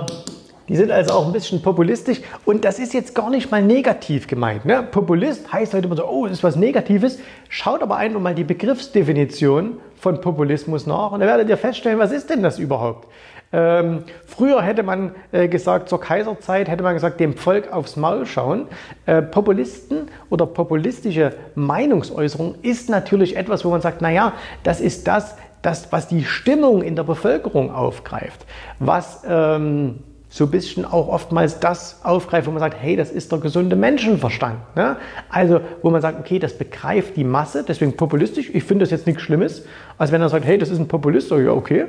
die 0.68 0.76
sind 0.76 0.90
also 0.90 1.14
auch 1.14 1.28
ein 1.28 1.34
bisschen 1.34 1.62
populistisch 1.62 2.20
und 2.46 2.66
das 2.66 2.80
ist 2.80 2.94
jetzt 2.96 3.14
gar 3.14 3.30
nicht 3.30 3.52
mal 3.52 3.62
negativ 3.62 4.26
gemeint. 4.26 4.66
Ne? 4.66 4.82
Populist 4.82 5.54
heißt 5.54 5.76
halt 5.76 5.86
immer 5.86 5.96
so, 5.96 6.06
oh, 6.06 6.26
das 6.26 6.40
ist 6.40 6.44
was 6.44 6.56
Negatives. 6.56 7.20
Schaut 7.48 7.84
aber 7.84 7.98
einfach 7.98 8.20
mal 8.20 8.34
die 8.34 8.44
Begriffsdefinition 8.44 9.78
von 10.00 10.20
Populismus 10.20 10.88
nach 10.88 11.12
und 11.12 11.20
dann 11.20 11.30
werdet 11.30 11.48
ihr 11.48 11.58
feststellen, 11.58 12.00
was 12.00 12.12
ist 12.12 12.32
denn 12.32 12.42
das 12.42 12.58
überhaupt? 12.58 13.08
Ähm, 13.54 14.04
früher 14.26 14.62
hätte 14.62 14.84
man 14.84 15.16
äh, 15.32 15.48
gesagt, 15.48 15.88
zur 15.88 16.02
Kaiserzeit 16.02 16.68
hätte 16.68 16.84
man 16.84 16.96
gesagt, 16.96 17.20
dem 17.20 17.34
Volk 17.38 17.72
aufs 17.72 17.96
Maul 17.96 18.26
schauen. 18.26 18.68
Äh, 19.06 19.22
Populisten 19.22 20.10
oder 20.30 20.46
populistische 20.46 21.34
Meinungsäußerung 21.56 22.56
ist 22.62 22.90
natürlich 22.90 23.38
etwas, 23.38 23.64
wo 23.64 23.70
man 23.70 23.80
sagt, 23.80 24.02
naja, 24.02 24.34
das 24.64 24.82
ist 24.82 25.08
das, 25.08 25.36
das 25.68 25.92
was 25.92 26.08
die 26.08 26.24
Stimmung 26.24 26.82
in 26.82 26.96
der 26.96 27.04
Bevölkerung 27.04 27.72
aufgreift, 27.74 28.46
was 28.80 29.24
ähm, 29.28 29.96
so 30.30 30.46
ein 30.46 30.52
bisschen 30.52 30.86
auch 30.86 31.10
oftmals 31.10 31.60
das 31.60 32.00
aufgreift, 32.06 32.48
wo 32.48 32.52
man 32.52 32.62
sagt, 32.62 32.78
hey, 32.80 32.96
das 32.96 33.12
ist 33.12 33.34
der 33.34 33.40
gesunde 33.40 33.76
Menschenverstand. 33.76 34.60
Ne? 34.76 34.96
Also, 35.30 35.60
wo 35.82 35.90
man 35.90 36.02
sagt, 36.02 36.20
okay, 36.20 36.40
das 36.40 36.58
begreift 36.58 37.18
die 37.18 37.26
Masse, 37.26 37.66
deswegen 37.68 37.98
populistisch, 37.98 38.50
ich 38.54 38.64
finde 38.64 38.84
das 38.84 38.92
jetzt 38.92 39.08
nichts 39.08 39.22
Schlimmes, 39.22 39.66
als 39.98 40.14
wenn 40.14 40.22
er 40.22 40.30
sagt, 40.30 40.46
hey, 40.46 40.58
das 40.58 40.70
ist 40.70 40.80
ein 40.80 40.88
Populist, 40.88 41.32
ja, 41.32 41.52
okay, 41.52 41.88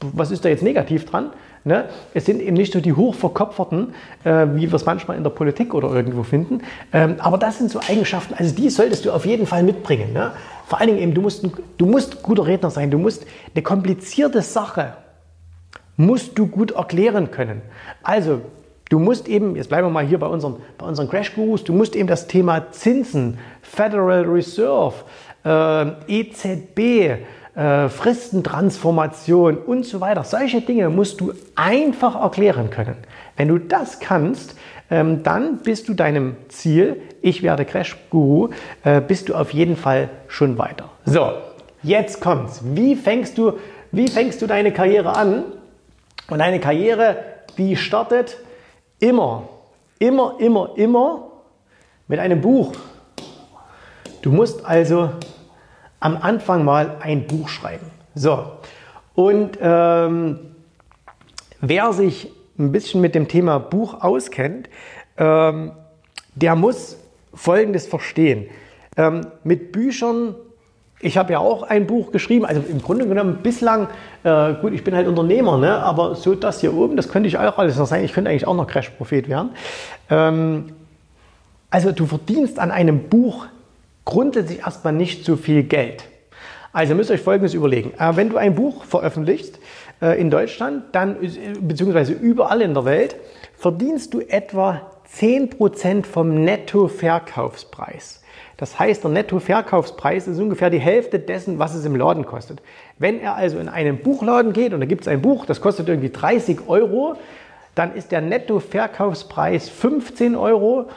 was 0.00 0.32
ist 0.32 0.44
da 0.44 0.48
jetzt 0.48 0.62
negativ 0.62 1.04
dran? 1.04 1.30
Ne? 1.62 1.84
Es 2.14 2.24
sind 2.24 2.40
eben 2.40 2.56
nicht 2.56 2.72
so 2.72 2.80
die 2.80 2.94
Hochverkopferten, 2.94 3.94
äh, 4.24 4.46
wie 4.54 4.72
wir 4.72 4.74
es 4.74 4.86
manchmal 4.86 5.16
in 5.16 5.22
der 5.22 5.30
Politik 5.30 5.74
oder 5.74 5.92
irgendwo 5.94 6.22
finden, 6.22 6.62
ähm, 6.92 7.16
aber 7.18 7.38
das 7.38 7.58
sind 7.58 7.70
so 7.70 7.80
Eigenschaften, 7.86 8.34
also 8.34 8.54
die 8.54 8.70
solltest 8.70 9.04
du 9.04 9.12
auf 9.12 9.26
jeden 9.26 9.46
Fall 9.46 9.62
mitbringen. 9.62 10.12
Ne? 10.12 10.32
Vor 10.70 10.78
allen 10.78 10.90
Dingen 10.90 11.00
eben, 11.00 11.14
du 11.14 11.22
musst, 11.22 11.44
du 11.78 11.84
musst 11.84 12.22
guter 12.22 12.46
Redner 12.46 12.70
sein, 12.70 12.92
du 12.92 12.98
musst 12.98 13.26
eine 13.52 13.62
komplizierte 13.62 14.40
Sache 14.40 14.94
musst 15.96 16.38
du 16.38 16.46
gut 16.46 16.70
erklären 16.70 17.32
können. 17.32 17.60
Also, 18.04 18.40
Du 18.88 18.98
musst 18.98 19.28
eben, 19.28 19.54
jetzt 19.54 19.68
bleiben 19.68 19.86
wir 19.86 19.92
mal 19.92 20.04
hier 20.04 20.18
bei 20.18 20.26
unseren, 20.26 20.56
bei 20.76 20.84
unseren 20.84 21.08
Crash-Gurus, 21.08 21.62
du 21.62 21.72
musst 21.72 21.94
eben 21.94 22.08
das 22.08 22.26
Thema 22.26 22.72
Zinsen, 22.72 23.38
Federal 23.62 24.24
Reserve, 24.24 24.94
äh, 25.44 25.92
EZB, 26.08 27.22
äh, 27.54 27.88
Fristentransformation 27.88 29.56
und 29.58 29.84
so 29.84 30.00
weiter, 30.00 30.24
solche 30.24 30.60
Dinge 30.60 30.88
musst 30.88 31.20
du 31.20 31.32
einfach 31.56 32.20
erklären 32.20 32.70
können. 32.70 32.96
Wenn 33.36 33.48
du 33.48 33.58
das 33.58 34.00
kannst, 34.00 34.56
ähm, 34.90 35.22
dann 35.22 35.58
bist 35.58 35.88
du 35.88 35.94
deinem 35.94 36.36
Ziel, 36.48 37.00
ich 37.22 37.42
werde 37.42 37.64
Crash-Guru, 37.64 38.50
äh, 38.84 39.00
bist 39.00 39.28
du 39.28 39.34
auf 39.34 39.52
jeden 39.52 39.76
Fall 39.76 40.10
schon 40.28 40.58
weiter. 40.58 40.90
So, 41.04 41.32
jetzt 41.82 42.20
kommt's. 42.20 42.60
Wie 42.64 42.96
fängst 42.96 43.38
du, 43.38 43.54
wie 43.92 44.08
fängst 44.08 44.42
du 44.42 44.46
deine 44.46 44.72
Karriere 44.72 45.16
an? 45.16 45.44
Und 46.28 46.40
eine 46.40 46.60
Karriere, 46.60 47.16
die 47.58 47.76
startet 47.76 48.36
immer, 49.00 49.48
immer, 49.98 50.36
immer, 50.38 50.70
immer 50.76 51.30
mit 52.06 52.20
einem 52.20 52.40
Buch. 52.40 52.72
Du 54.22 54.30
musst 54.30 54.64
also 54.64 55.10
am 56.00 56.16
Anfang 56.16 56.64
mal 56.64 56.96
ein 57.00 57.26
Buch 57.26 57.48
schreiben. 57.48 57.86
So, 58.14 58.44
und 59.14 59.58
ähm, 59.60 60.38
wer 61.60 61.92
sich 61.92 62.32
ein 62.58 62.72
bisschen 62.72 63.00
mit 63.00 63.14
dem 63.14 63.28
Thema 63.28 63.58
Buch 63.58 64.02
auskennt, 64.02 64.68
ähm, 65.16 65.72
der 66.34 66.56
muss 66.56 66.96
Folgendes 67.34 67.86
verstehen. 67.86 68.46
Ähm, 68.96 69.26
mit 69.44 69.72
Büchern, 69.72 70.34
ich 71.00 71.16
habe 71.16 71.32
ja 71.32 71.38
auch 71.38 71.62
ein 71.62 71.86
Buch 71.86 72.12
geschrieben, 72.12 72.44
also 72.44 72.62
im 72.68 72.82
Grunde 72.82 73.06
genommen 73.06 73.38
bislang, 73.42 73.88
äh, 74.24 74.54
gut, 74.54 74.72
ich 74.72 74.84
bin 74.84 74.94
halt 74.94 75.06
Unternehmer, 75.06 75.58
ne, 75.58 75.78
aber 75.78 76.14
so 76.14 76.34
das 76.34 76.60
hier 76.60 76.74
oben, 76.74 76.96
das 76.96 77.08
könnte 77.08 77.28
ich 77.28 77.38
auch 77.38 77.58
alles 77.58 77.78
noch 77.78 77.86
sein. 77.86 78.04
Ich 78.04 78.12
könnte 78.12 78.30
eigentlich 78.30 78.46
auch 78.46 78.56
noch 78.56 78.66
Crash-Prophet 78.66 79.28
werden. 79.28 79.50
Ähm, 80.10 80.72
also 81.70 81.92
du 81.92 82.06
verdienst 82.06 82.58
an 82.58 82.70
einem 82.70 83.08
Buch 83.08 83.46
grundsätzlich 84.10 84.58
erstmal 84.58 84.92
nicht 84.92 85.24
so 85.24 85.36
viel 85.36 85.62
Geld. 85.62 86.04
Also 86.72 86.94
müsst 86.94 87.10
ihr 87.10 87.14
euch 87.14 87.22
Folgendes 87.22 87.54
überlegen. 87.54 87.92
Äh, 87.98 88.16
wenn 88.16 88.28
du 88.28 88.36
ein 88.36 88.54
Buch 88.54 88.84
veröffentlichst 88.84 89.58
äh, 90.02 90.20
in 90.20 90.30
Deutschland, 90.30 90.84
dann 90.92 91.16
beziehungsweise 91.60 92.12
überall 92.12 92.60
in 92.60 92.74
der 92.74 92.84
Welt, 92.84 93.16
verdienst 93.56 94.14
du 94.14 94.20
etwa 94.20 94.82
10% 95.16 96.04
vom 96.04 96.44
Nettoverkaufspreis. 96.44 98.22
Das 98.56 98.78
heißt, 98.78 99.02
der 99.02 99.10
Nettoverkaufspreis 99.10 100.28
ist 100.28 100.38
ungefähr 100.38 100.70
die 100.70 100.78
Hälfte 100.78 101.18
dessen, 101.18 101.58
was 101.58 101.74
es 101.74 101.84
im 101.84 101.96
Laden 101.96 102.26
kostet. 102.26 102.60
Wenn 102.98 103.18
er 103.18 103.34
also 103.34 103.58
in 103.58 103.68
einen 103.68 103.98
Buchladen 103.98 104.52
geht 104.52 104.74
und 104.74 104.80
da 104.80 104.86
gibt 104.86 105.02
es 105.02 105.08
ein 105.08 105.22
Buch, 105.22 105.46
das 105.46 105.60
kostet 105.60 105.88
irgendwie 105.88 106.10
30 106.10 106.68
Euro, 106.68 107.16
dann 107.74 107.94
ist 107.94 108.12
der 108.12 108.20
Nettoverkaufspreis 108.20 109.68
15 109.68 110.36
Euro 110.36 110.90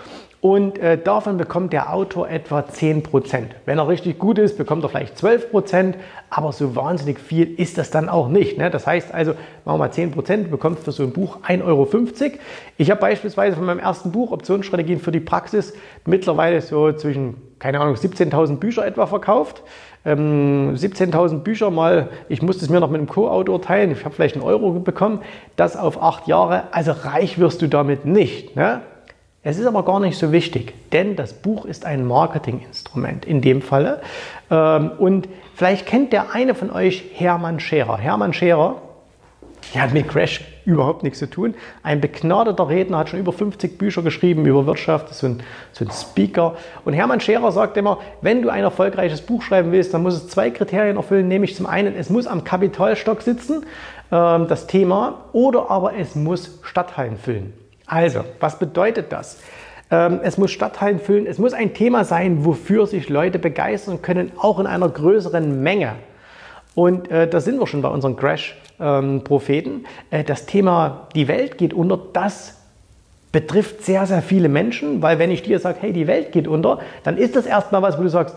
und 0.43 0.77
äh, 0.77 0.97
davon 0.97 1.37
bekommt 1.37 1.71
der 1.71 1.93
Autor 1.93 2.27
etwa 2.27 2.59
10%. 2.59 3.45
Wenn 3.65 3.77
er 3.77 3.87
richtig 3.87 4.19
gut 4.19 4.37
ist, 4.37 4.57
bekommt 4.57 4.83
er 4.83 4.89
vielleicht 4.89 5.15
12%, 5.15 5.93
aber 6.29 6.51
so 6.51 6.75
wahnsinnig 6.75 7.17
viel 7.17 7.57
ist 7.57 7.77
das 7.77 7.91
dann 7.91 8.09
auch 8.09 8.27
nicht. 8.27 8.57
Ne? 8.57 8.69
Das 8.69 8.85
heißt 8.85 9.13
also, 9.13 9.35
machen 9.63 9.79
wir 9.79 9.87
mal 9.87 9.89
10%, 9.89 10.49
bekommst 10.49 10.83
für 10.83 10.91
so 10.91 11.03
ein 11.03 11.13
Buch 11.13 11.37
1,50 11.47 11.63
Euro. 11.63 11.87
Ich 12.75 12.91
habe 12.91 12.99
beispielsweise 12.99 13.55
von 13.55 13.65
meinem 13.65 13.79
ersten 13.79 14.11
Buch 14.11 14.33
Optionsstrategien 14.33 14.99
für 14.99 15.13
die 15.13 15.21
Praxis 15.21 15.75
mittlerweile 16.05 16.59
so 16.59 16.91
zwischen, 16.91 17.35
keine 17.59 17.79
Ahnung, 17.79 17.95
17.000 17.95 18.57
Bücher 18.57 18.85
etwa 18.85 19.07
verkauft. 19.07 19.63
Ähm, 20.03 20.73
17.000 20.75 21.39
Bücher 21.39 21.71
mal, 21.71 22.09
ich 22.27 22.41
musste 22.41 22.65
es 22.65 22.69
mir 22.69 22.81
noch 22.81 22.89
mit 22.89 22.99
einem 22.99 23.07
Co-Autor 23.07 23.61
teilen, 23.61 23.91
ich 23.91 24.03
habe 24.03 24.13
vielleicht 24.13 24.35
einen 24.35 24.43
Euro 24.43 24.71
bekommen, 24.71 25.21
das 25.55 25.77
auf 25.77 26.03
acht 26.03 26.27
Jahre, 26.27 26.63
also 26.71 26.91
reich 26.91 27.39
wirst 27.39 27.61
du 27.61 27.69
damit 27.69 28.03
nicht. 28.03 28.57
Ne? 28.57 28.81
Es 29.45 29.59
ist 29.59 29.65
aber 29.65 29.83
gar 29.83 29.99
nicht 29.99 30.17
so 30.17 30.31
wichtig, 30.31 30.73
denn 30.93 31.17
das 31.17 31.33
Buch 31.33 31.65
ist 31.65 31.85
ein 31.85 32.05
Marketinginstrument 32.05 33.25
in 33.25 33.41
dem 33.41 33.61
Falle. 33.61 34.01
Ähm, 34.49 34.91
und 34.97 35.27
vielleicht 35.53 35.85
kennt 35.85 36.13
der 36.13 36.33
eine 36.33 36.55
von 36.55 36.71
euch 36.71 37.03
Hermann 37.13 37.59
Scherer. 37.59 37.97
Hermann 37.97 38.31
Scherer, 38.31 38.81
der 39.73 39.81
hat 39.81 39.93
mit 39.93 40.07
Crash 40.07 40.45
überhaupt 40.63 41.03
nichts 41.03 41.19
zu 41.19 41.29
tun. 41.29 41.55
Ein 41.83 41.99
begnadeter 41.99 42.69
Redner, 42.69 42.99
hat 42.99 43.09
schon 43.09 43.19
über 43.19 43.33
50 43.33 43.77
Bücher 43.77 44.01
geschrieben 44.01 44.45
über 44.45 44.65
Wirtschaft, 44.65 45.11
ist 45.11 45.19
so 45.19 45.27
ein, 45.27 45.43
so 45.73 45.83
ein 45.83 45.91
Speaker. 45.91 46.55
Und 46.85 46.93
Hermann 46.93 47.19
Scherer 47.19 47.51
sagt 47.51 47.75
immer, 47.75 47.99
wenn 48.21 48.43
du 48.43 48.49
ein 48.49 48.63
erfolgreiches 48.63 49.21
Buch 49.21 49.41
schreiben 49.41 49.73
willst, 49.73 49.93
dann 49.93 50.03
muss 50.03 50.13
es 50.13 50.29
zwei 50.29 50.51
Kriterien 50.51 50.95
erfüllen, 50.95 51.27
nämlich 51.27 51.57
zum 51.57 51.65
einen, 51.65 51.97
es 51.97 52.09
muss 52.09 52.27
am 52.27 52.45
Kapitalstock 52.45 53.21
sitzen, 53.21 53.65
ähm, 54.09 54.47
das 54.47 54.67
Thema, 54.67 55.25
oder 55.33 55.69
aber 55.69 55.97
es 55.97 56.15
muss 56.15 56.59
Stadthallen 56.63 57.17
füllen. 57.17 57.62
Also, 57.93 58.23
was 58.39 58.57
bedeutet 58.57 59.11
das? 59.11 59.37
Ähm, 59.91 60.19
es 60.23 60.39
muss 60.39 60.49
Stadthallen 60.49 60.99
füllen, 60.99 61.27
es 61.27 61.37
muss 61.37 61.53
ein 61.53 61.75
Thema 61.75 62.05
sein, 62.05 62.43
wofür 62.43 62.87
sich 62.87 63.07
Leute 63.07 63.37
begeistern 63.37 64.01
können, 64.01 64.31
auch 64.35 64.59
in 64.59 64.65
einer 64.65 64.89
größeren 64.89 65.61
Menge. 65.61 65.93
Und 66.73 67.11
äh, 67.11 67.27
da 67.27 67.39
sind 67.39 67.59
wir 67.59 67.67
schon 67.67 67.83
bei 67.83 67.89
unseren 67.89 68.15
Crash-Propheten. 68.15 69.85
Ähm, 70.11 70.21
äh, 70.21 70.23
das 70.23 70.47
Thema 70.47 71.07
Die 71.13 71.27
Welt 71.27 71.59
geht 71.59 71.71
unter, 71.75 71.99
das 72.13 72.59
betrifft 73.31 73.83
sehr, 73.83 74.07
sehr 74.07 74.23
viele 74.23 74.49
Menschen, 74.49 75.03
weil 75.03 75.19
wenn 75.19 75.29
ich 75.29 75.43
dir 75.43 75.59
sage, 75.59 75.77
hey, 75.81 75.93
die 75.93 76.07
Welt 76.07 76.31
geht 76.31 76.47
unter, 76.47 76.79
dann 77.03 77.17
ist 77.17 77.35
das 77.35 77.45
erstmal 77.45 77.83
was, 77.83 77.99
wo 77.99 78.01
du 78.01 78.09
sagst, 78.09 78.35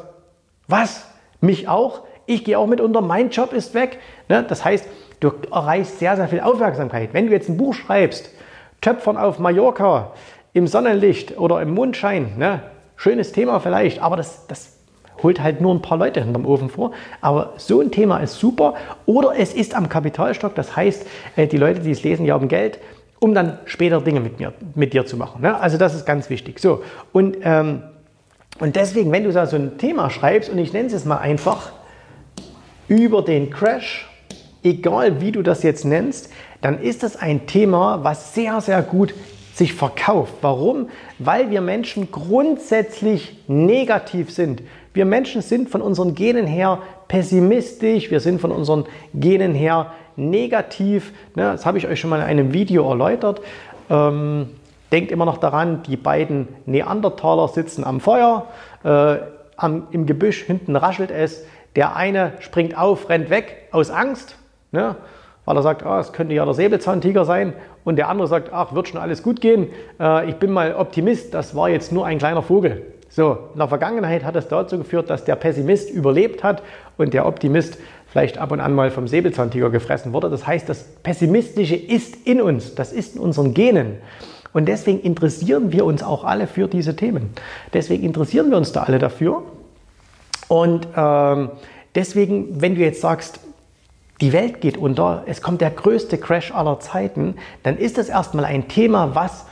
was? 0.68 1.06
Mich 1.40 1.66
auch? 1.66 2.02
Ich 2.26 2.44
gehe 2.44 2.58
auch 2.58 2.66
mit 2.66 2.82
unter, 2.82 3.00
mein 3.00 3.30
Job 3.30 3.54
ist 3.54 3.72
weg. 3.72 4.00
Ne? 4.28 4.44
Das 4.46 4.66
heißt, 4.66 4.86
du 5.20 5.32
erreichst 5.50 5.98
sehr, 5.98 6.14
sehr 6.16 6.28
viel 6.28 6.40
Aufmerksamkeit. 6.40 7.14
Wenn 7.14 7.28
du 7.28 7.32
jetzt 7.32 7.48
ein 7.48 7.56
Buch 7.56 7.72
schreibst, 7.72 8.35
Töpfern 8.80 9.16
auf 9.16 9.38
Mallorca 9.38 10.12
im 10.52 10.66
Sonnenlicht 10.66 11.38
oder 11.38 11.60
im 11.60 11.74
Mondschein. 11.74 12.38
Ne? 12.38 12.62
Schönes 12.96 13.32
Thema 13.32 13.60
vielleicht, 13.60 14.00
aber 14.02 14.16
das, 14.16 14.46
das 14.46 14.76
holt 15.22 15.42
halt 15.42 15.60
nur 15.60 15.74
ein 15.74 15.82
paar 15.82 15.98
Leute 15.98 16.22
hinterm 16.22 16.46
Ofen 16.46 16.68
vor. 16.68 16.92
Aber 17.20 17.54
so 17.56 17.80
ein 17.80 17.90
Thema 17.90 18.18
ist 18.18 18.38
super. 18.38 18.74
Oder 19.06 19.34
es 19.38 19.54
ist 19.54 19.74
am 19.74 19.88
Kapitalstock, 19.88 20.54
das 20.54 20.76
heißt, 20.76 21.06
äh, 21.36 21.46
die 21.46 21.56
Leute, 21.56 21.80
die 21.80 21.90
es 21.90 22.02
lesen, 22.02 22.24
die 22.24 22.32
haben 22.32 22.48
Geld, 22.48 22.78
um 23.18 23.34
dann 23.34 23.58
später 23.64 24.00
Dinge 24.00 24.20
mit, 24.20 24.38
mir, 24.38 24.52
mit 24.74 24.92
dir 24.92 25.06
zu 25.06 25.16
machen. 25.16 25.42
Ne? 25.42 25.58
Also 25.58 25.78
das 25.78 25.94
ist 25.94 26.06
ganz 26.06 26.30
wichtig. 26.30 26.58
So, 26.58 26.82
und, 27.12 27.38
ähm, 27.42 27.82
und 28.58 28.76
deswegen, 28.76 29.12
wenn 29.12 29.24
du 29.24 29.32
da 29.32 29.46
so 29.46 29.56
ein 29.56 29.78
Thema 29.78 30.10
schreibst, 30.10 30.50
und 30.50 30.58
ich 30.58 30.72
nenne 30.72 30.88
es 30.88 31.04
mal 31.04 31.18
einfach, 31.18 31.72
über 32.88 33.22
den 33.22 33.50
Crash, 33.50 34.08
egal 34.62 35.20
wie 35.20 35.32
du 35.32 35.42
das 35.42 35.62
jetzt 35.62 35.84
nennst, 35.84 36.30
dann 36.60 36.80
ist 36.80 37.02
das 37.02 37.16
ein 37.16 37.46
Thema, 37.46 38.02
was 38.02 38.34
sehr, 38.34 38.60
sehr 38.60 38.82
gut 38.82 39.14
sich 39.54 39.72
verkauft. 39.72 40.34
Warum? 40.42 40.90
Weil 41.18 41.50
wir 41.50 41.62
Menschen 41.62 42.10
grundsätzlich 42.10 43.38
negativ 43.48 44.30
sind. 44.30 44.62
Wir 44.92 45.06
Menschen 45.06 45.40
sind 45.42 45.70
von 45.70 45.80
unseren 45.80 46.14
Genen 46.14 46.46
her 46.46 46.80
pessimistisch, 47.08 48.10
wir 48.10 48.20
sind 48.20 48.40
von 48.40 48.52
unseren 48.52 48.84
Genen 49.14 49.54
her 49.54 49.92
negativ. 50.16 51.12
Ne, 51.34 51.52
das 51.52 51.64
habe 51.64 51.78
ich 51.78 51.86
euch 51.86 52.00
schon 52.00 52.10
mal 52.10 52.16
in 52.16 52.24
einem 52.24 52.52
Video 52.52 52.88
erläutert. 52.88 53.40
Ähm, 53.88 54.50
denkt 54.92 55.10
immer 55.10 55.24
noch 55.24 55.38
daran, 55.38 55.82
die 55.82 55.96
beiden 55.96 56.48
Neandertaler 56.66 57.48
sitzen 57.48 57.84
am 57.84 58.00
Feuer, 58.00 58.46
äh, 58.84 59.16
im 59.90 60.04
Gebüsch, 60.04 60.42
hinten 60.42 60.76
raschelt 60.76 61.10
es. 61.10 61.44
Der 61.76 61.96
eine 61.96 62.32
springt 62.40 62.76
auf, 62.76 63.08
rennt 63.08 63.30
weg 63.30 63.68
aus 63.70 63.90
Angst. 63.90 64.36
Weil 65.46 65.56
er 65.56 65.62
sagt, 65.62 65.86
ah, 65.86 66.00
es 66.00 66.12
könnte 66.12 66.34
ja 66.34 66.44
der 66.44 66.52
Säbelzahntiger 66.52 67.24
sein. 67.24 67.54
Und 67.84 67.96
der 67.96 68.08
andere 68.08 68.28
sagt, 68.28 68.52
ach, 68.52 68.74
wird 68.74 68.88
schon 68.88 69.00
alles 69.00 69.22
gut 69.22 69.40
gehen. 69.40 69.68
Äh, 69.98 70.28
ich 70.28 70.36
bin 70.36 70.50
mal 70.50 70.74
Optimist, 70.74 71.32
das 71.32 71.54
war 71.56 71.70
jetzt 71.70 71.92
nur 71.92 72.04
ein 72.04 72.18
kleiner 72.18 72.42
Vogel. 72.42 72.82
So, 73.08 73.38
in 73.54 73.58
der 73.58 73.68
Vergangenheit 73.68 74.24
hat 74.24 74.36
es 74.36 74.48
dazu 74.48 74.76
geführt, 74.76 75.08
dass 75.08 75.24
der 75.24 75.36
Pessimist 75.36 75.88
überlebt 75.88 76.44
hat 76.44 76.62
und 76.98 77.14
der 77.14 77.24
Optimist 77.24 77.78
vielleicht 78.08 78.38
ab 78.38 78.52
und 78.52 78.60
an 78.60 78.74
mal 78.74 78.90
vom 78.90 79.08
Säbelzahntiger 79.08 79.70
gefressen 79.70 80.12
wurde. 80.12 80.28
Das 80.28 80.46
heißt, 80.46 80.68
das 80.68 80.84
Pessimistische 81.02 81.76
ist 81.76 82.26
in 82.26 82.42
uns, 82.42 82.74
das 82.74 82.92
ist 82.92 83.16
in 83.16 83.22
unseren 83.22 83.54
Genen. 83.54 83.96
Und 84.52 84.66
deswegen 84.66 85.00
interessieren 85.00 85.70
wir 85.70 85.84
uns 85.84 86.02
auch 86.02 86.24
alle 86.24 86.46
für 86.46 86.66
diese 86.66 86.96
Themen. 86.96 87.30
Deswegen 87.72 88.04
interessieren 88.04 88.50
wir 88.50 88.56
uns 88.56 88.72
da 88.72 88.82
alle 88.82 88.98
dafür. 88.98 89.42
Und 90.48 90.88
ähm, 90.96 91.50
deswegen, 91.94 92.60
wenn 92.60 92.74
du 92.74 92.80
jetzt 92.80 93.00
sagst, 93.00 93.40
die 94.20 94.32
Welt 94.32 94.60
geht 94.60 94.76
unter, 94.76 95.24
es 95.26 95.42
kommt 95.42 95.60
der 95.60 95.70
größte 95.70 96.18
Crash 96.18 96.52
aller 96.52 96.80
Zeiten, 96.80 97.36
dann 97.62 97.76
ist 97.76 97.98
das 97.98 98.08
erstmal 98.08 98.44
ein 98.44 98.68
Thema, 98.68 99.14
was, 99.14 99.46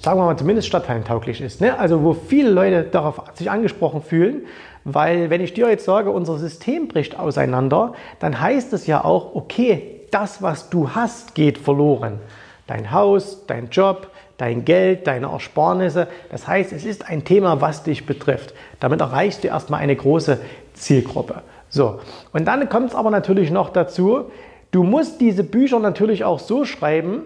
sagen 0.00 0.20
wir 0.20 0.26
mal, 0.26 0.36
zumindest 0.36 0.68
stadtteiltauglich 0.68 1.40
ist. 1.40 1.60
Ne? 1.60 1.78
Also 1.78 2.02
wo 2.02 2.12
viele 2.12 2.50
Leute 2.50 2.84
darauf 2.84 3.22
sich 3.34 3.50
angesprochen 3.50 4.02
fühlen, 4.02 4.42
weil 4.84 5.28
wenn 5.28 5.40
ich 5.40 5.54
dir 5.54 5.68
jetzt 5.68 5.84
sage, 5.84 6.10
unser 6.10 6.38
System 6.38 6.88
bricht 6.88 7.18
auseinander, 7.18 7.94
dann 8.20 8.40
heißt 8.40 8.72
es 8.72 8.86
ja 8.86 9.04
auch, 9.04 9.34
okay, 9.34 10.00
das, 10.10 10.42
was 10.42 10.70
du 10.70 10.90
hast, 10.90 11.34
geht 11.34 11.58
verloren. 11.58 12.18
Dein 12.66 12.92
Haus, 12.92 13.44
dein 13.46 13.70
Job, 13.70 14.10
dein 14.38 14.64
Geld, 14.64 15.06
deine 15.06 15.26
Ersparnisse. 15.26 16.08
Das 16.30 16.46
heißt, 16.46 16.72
es 16.72 16.84
ist 16.84 17.06
ein 17.08 17.24
Thema, 17.24 17.60
was 17.60 17.82
dich 17.82 18.06
betrifft. 18.06 18.54
Damit 18.78 19.00
erreichst 19.00 19.44
du 19.44 19.48
erstmal 19.48 19.80
eine 19.80 19.94
große 19.94 20.38
Zielgruppe. 20.74 21.42
So, 21.70 22.00
und 22.32 22.46
dann 22.46 22.68
kommt 22.68 22.90
es 22.90 22.94
aber 22.94 23.10
natürlich 23.10 23.50
noch 23.50 23.70
dazu, 23.70 24.30
du 24.72 24.82
musst 24.82 25.20
diese 25.20 25.44
Bücher 25.44 25.78
natürlich 25.78 26.24
auch 26.24 26.40
so 26.40 26.64
schreiben, 26.64 27.22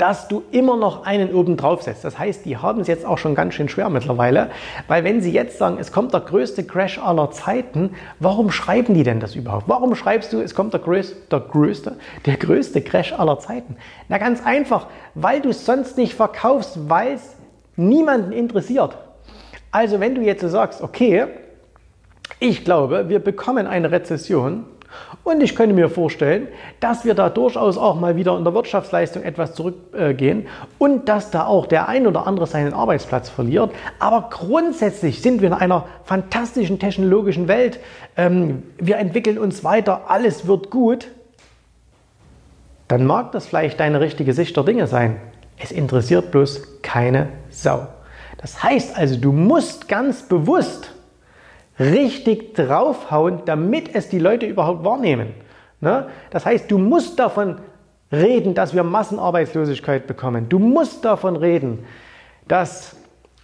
dass 0.00 0.28
du 0.28 0.42
immer 0.50 0.78
noch 0.78 1.04
einen 1.04 1.34
oben 1.34 1.58
drauf 1.58 1.82
setzt. 1.82 2.04
Das 2.04 2.18
heißt, 2.18 2.46
die 2.46 2.56
haben 2.56 2.80
es 2.80 2.86
jetzt 2.86 3.04
auch 3.04 3.18
schon 3.18 3.34
ganz 3.34 3.52
schön 3.52 3.68
schwer 3.68 3.90
mittlerweile, 3.90 4.50
weil 4.88 5.04
wenn 5.04 5.20
sie 5.20 5.30
jetzt 5.30 5.58
sagen, 5.58 5.76
es 5.78 5.92
kommt 5.92 6.14
der 6.14 6.20
größte 6.20 6.64
Crash 6.64 6.98
aller 6.98 7.30
Zeiten, 7.30 7.90
warum 8.18 8.50
schreiben 8.50 8.94
die 8.94 9.02
denn 9.02 9.20
das 9.20 9.34
überhaupt? 9.34 9.68
Warum 9.68 9.94
schreibst 9.94 10.32
du, 10.32 10.40
es 10.40 10.54
kommt 10.54 10.72
der 10.72 10.80
größte, 10.80 11.16
der 11.30 11.40
größte, 11.40 11.96
der 12.24 12.38
größte 12.38 12.80
Crash 12.80 13.12
aller 13.12 13.38
Zeiten? 13.40 13.76
Na 14.08 14.16
ganz 14.16 14.44
einfach, 14.44 14.86
weil 15.14 15.42
du 15.42 15.50
es 15.50 15.66
sonst 15.66 15.98
nicht 15.98 16.14
verkaufst, 16.14 16.88
weil 16.88 17.12
es 17.14 17.36
niemanden 17.76 18.32
interessiert. 18.32 18.96
Also 19.70 20.00
wenn 20.00 20.14
du 20.14 20.22
jetzt 20.22 20.40
sagst, 20.40 20.80
okay, 20.80 21.26
ich 22.38 22.64
glaube, 22.64 23.08
wir 23.08 23.18
bekommen 23.18 23.66
eine 23.66 23.90
Rezession, 23.90 24.64
und 25.22 25.42
ich 25.42 25.54
könnte 25.54 25.74
mir 25.74 25.88
vorstellen, 25.88 26.48
dass 26.80 27.04
wir 27.04 27.14
da 27.14 27.30
durchaus 27.30 27.78
auch 27.78 27.98
mal 27.98 28.16
wieder 28.16 28.36
in 28.36 28.44
der 28.44 28.54
Wirtschaftsleistung 28.54 29.22
etwas 29.22 29.54
zurückgehen 29.54 30.46
und 30.78 31.08
dass 31.08 31.30
da 31.30 31.46
auch 31.46 31.66
der 31.66 31.88
ein 31.88 32.06
oder 32.06 32.26
andere 32.26 32.46
seinen 32.46 32.72
Arbeitsplatz 32.72 33.28
verliert. 33.28 33.70
Aber 33.98 34.28
grundsätzlich 34.30 35.22
sind 35.22 35.40
wir 35.40 35.48
in 35.48 35.54
einer 35.54 35.86
fantastischen 36.04 36.78
technologischen 36.78 37.48
Welt. 37.48 37.78
Ähm, 38.16 38.64
wir 38.78 38.96
entwickeln 38.96 39.38
uns 39.38 39.62
weiter, 39.62 40.02
alles 40.08 40.46
wird 40.46 40.70
gut. 40.70 41.08
Dann 42.88 43.06
mag 43.06 43.30
das 43.32 43.46
vielleicht 43.46 43.78
deine 43.78 44.00
richtige 44.00 44.32
Sicht 44.32 44.56
der 44.56 44.64
Dinge 44.64 44.86
sein. 44.88 45.16
Es 45.58 45.70
interessiert 45.70 46.32
bloß 46.32 46.82
keine 46.82 47.28
Sau. 47.50 47.86
Das 48.38 48.62
heißt 48.62 48.96
also, 48.96 49.16
du 49.16 49.32
musst 49.32 49.86
ganz 49.86 50.22
bewusst 50.22 50.92
richtig 51.80 52.54
draufhauen, 52.54 53.40
damit 53.46 53.94
es 53.94 54.08
die 54.08 54.18
Leute 54.18 54.46
überhaupt 54.46 54.84
wahrnehmen. 54.84 55.34
Ne? 55.80 56.06
Das 56.30 56.44
heißt, 56.46 56.70
du 56.70 56.78
musst 56.78 57.18
davon 57.18 57.56
reden, 58.12 58.54
dass 58.54 58.74
wir 58.74 58.84
Massenarbeitslosigkeit 58.84 60.06
bekommen. 60.06 60.48
Du 60.48 60.58
musst 60.58 61.04
davon 61.04 61.36
reden, 61.36 61.84
dass 62.46 62.96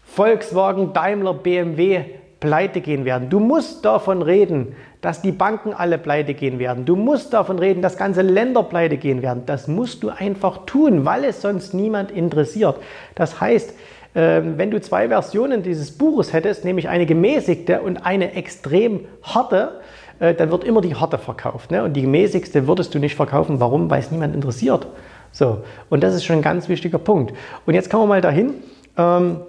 Volkswagen, 0.04 0.92
Daimler, 0.92 1.34
BMW 1.34 2.04
pleite 2.40 2.80
gehen 2.80 3.04
werden. 3.04 3.30
Du 3.30 3.40
musst 3.40 3.84
davon 3.84 4.22
reden, 4.22 4.76
dass 5.00 5.22
die 5.22 5.32
Banken 5.32 5.72
alle 5.72 5.98
pleite 5.98 6.34
gehen 6.34 6.58
werden. 6.58 6.84
Du 6.84 6.96
musst 6.96 7.32
davon 7.32 7.58
reden, 7.58 7.80
dass 7.80 7.96
ganze 7.96 8.22
Länder 8.22 8.62
pleite 8.62 8.98
gehen 8.98 9.22
werden. 9.22 9.44
Das 9.46 9.68
musst 9.68 10.02
du 10.02 10.10
einfach 10.10 10.66
tun, 10.66 11.04
weil 11.04 11.24
es 11.24 11.40
sonst 11.40 11.74
niemand 11.74 12.10
interessiert. 12.10 12.76
Das 13.14 13.40
heißt, 13.40 13.74
wenn 14.22 14.70
du 14.70 14.80
zwei 14.80 15.08
Versionen 15.08 15.62
dieses 15.62 15.90
Buches 15.90 16.32
hättest, 16.32 16.64
nämlich 16.64 16.88
eine 16.88 17.04
gemäßigte 17.04 17.82
und 17.82 17.98
eine 17.98 18.32
extrem 18.32 19.00
harte, 19.22 19.80
äh, 20.18 20.34
dann 20.34 20.50
wird 20.50 20.64
immer 20.64 20.80
die 20.80 20.94
harte 20.94 21.18
verkauft. 21.18 21.70
Ne? 21.70 21.84
Und 21.84 21.94
die 21.94 22.02
gemäßigste 22.02 22.66
würdest 22.66 22.94
du 22.94 22.98
nicht 22.98 23.14
verkaufen. 23.14 23.60
Warum? 23.60 23.90
Weil 23.90 24.00
es 24.00 24.10
niemand 24.10 24.34
interessiert. 24.34 24.86
So, 25.32 25.64
und 25.90 26.02
das 26.02 26.14
ist 26.14 26.24
schon 26.24 26.36
ein 26.36 26.42
ganz 26.42 26.68
wichtiger 26.68 26.98
Punkt. 26.98 27.34
Und 27.66 27.74
jetzt 27.74 27.90
kommen 27.90 28.04
wir 28.04 28.08
mal 28.08 28.20
dahin, 28.22 28.54
ähm, 28.96 29.40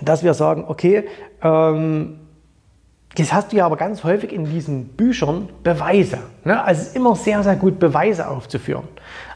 dass 0.00 0.22
wir 0.22 0.34
sagen, 0.34 0.64
okay, 0.68 1.04
ähm, 1.42 2.20
das 3.16 3.32
hast 3.32 3.52
du 3.52 3.56
ja 3.56 3.66
aber 3.66 3.76
ganz 3.76 4.02
häufig 4.04 4.32
in 4.32 4.44
diesen 4.44 4.88
Büchern 4.88 5.48
Beweise. 5.62 6.18
Ne? 6.44 6.62
Also 6.62 6.82
es 6.82 6.88
ist 6.88 6.96
immer 6.96 7.14
sehr, 7.16 7.42
sehr 7.42 7.56
gut, 7.56 7.78
Beweise 7.78 8.28
aufzuführen. 8.28 8.88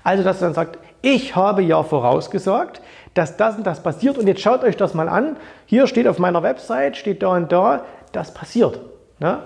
Also, 0.02 0.24
dass 0.24 0.38
du 0.38 0.46
dann 0.46 0.54
sagst, 0.54 0.78
ich 1.02 1.36
habe 1.36 1.62
ja 1.62 1.82
vorausgesagt, 1.82 2.80
dass 3.14 3.36
das 3.36 3.56
und 3.56 3.66
das 3.66 3.82
passiert 3.82 4.18
und 4.18 4.26
jetzt 4.26 4.40
schaut 4.40 4.62
euch 4.62 4.76
das 4.76 4.94
mal 4.94 5.08
an. 5.08 5.36
Hier 5.66 5.86
steht 5.86 6.06
auf 6.06 6.18
meiner 6.18 6.42
Website, 6.42 6.96
steht 6.96 7.22
da 7.22 7.36
und 7.36 7.50
da, 7.52 7.84
das 8.12 8.32
passiert. 8.34 8.80
Ne? 9.18 9.40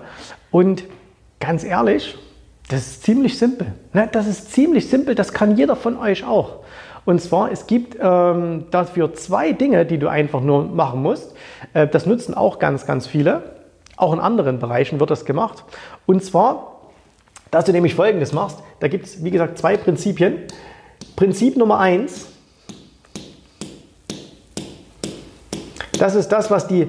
Und 0.51 0.83
ganz 1.39 1.63
ehrlich, 1.63 2.17
das 2.69 2.81
ist 2.81 3.03
ziemlich 3.03 3.37
simpel. 3.37 3.67
Ne? 3.93 4.07
Das 4.11 4.27
ist 4.27 4.51
ziemlich 4.51 4.89
simpel, 4.89 5.15
das 5.15 5.33
kann 5.33 5.57
jeder 5.57 5.75
von 5.75 5.97
euch 5.97 6.25
auch. 6.25 6.63
Und 7.05 7.21
zwar, 7.21 7.51
es 7.51 7.67
gibt 7.67 7.97
ähm, 7.99 8.65
dafür 8.71 9.13
zwei 9.13 9.51
Dinge, 9.51 9.85
die 9.85 9.97
du 9.97 10.07
einfach 10.07 10.41
nur 10.41 10.63
machen 10.63 11.01
musst. 11.01 11.35
Äh, 11.73 11.87
das 11.87 12.05
nutzen 12.05 12.33
auch 12.33 12.59
ganz, 12.59 12.85
ganz 12.85 13.07
viele. 13.07 13.43
Auch 13.97 14.13
in 14.13 14.19
anderen 14.19 14.59
Bereichen 14.59 14.99
wird 14.99 15.11
das 15.11 15.25
gemacht. 15.25 15.65
Und 16.05 16.23
zwar, 16.23 16.79
dass 17.51 17.65
du 17.65 17.71
nämlich 17.73 17.95
Folgendes 17.95 18.31
machst. 18.31 18.59
Da 18.79 18.87
gibt 18.87 19.05
es, 19.05 19.23
wie 19.23 19.31
gesagt, 19.31 19.57
zwei 19.57 19.75
Prinzipien. 19.77 20.43
Prinzip 21.15 21.57
Nummer 21.57 21.79
eins, 21.79 22.27
Das 26.03 26.15
ist 26.15 26.33
das, 26.33 26.51
was 26.51 26.67
die 26.67 26.87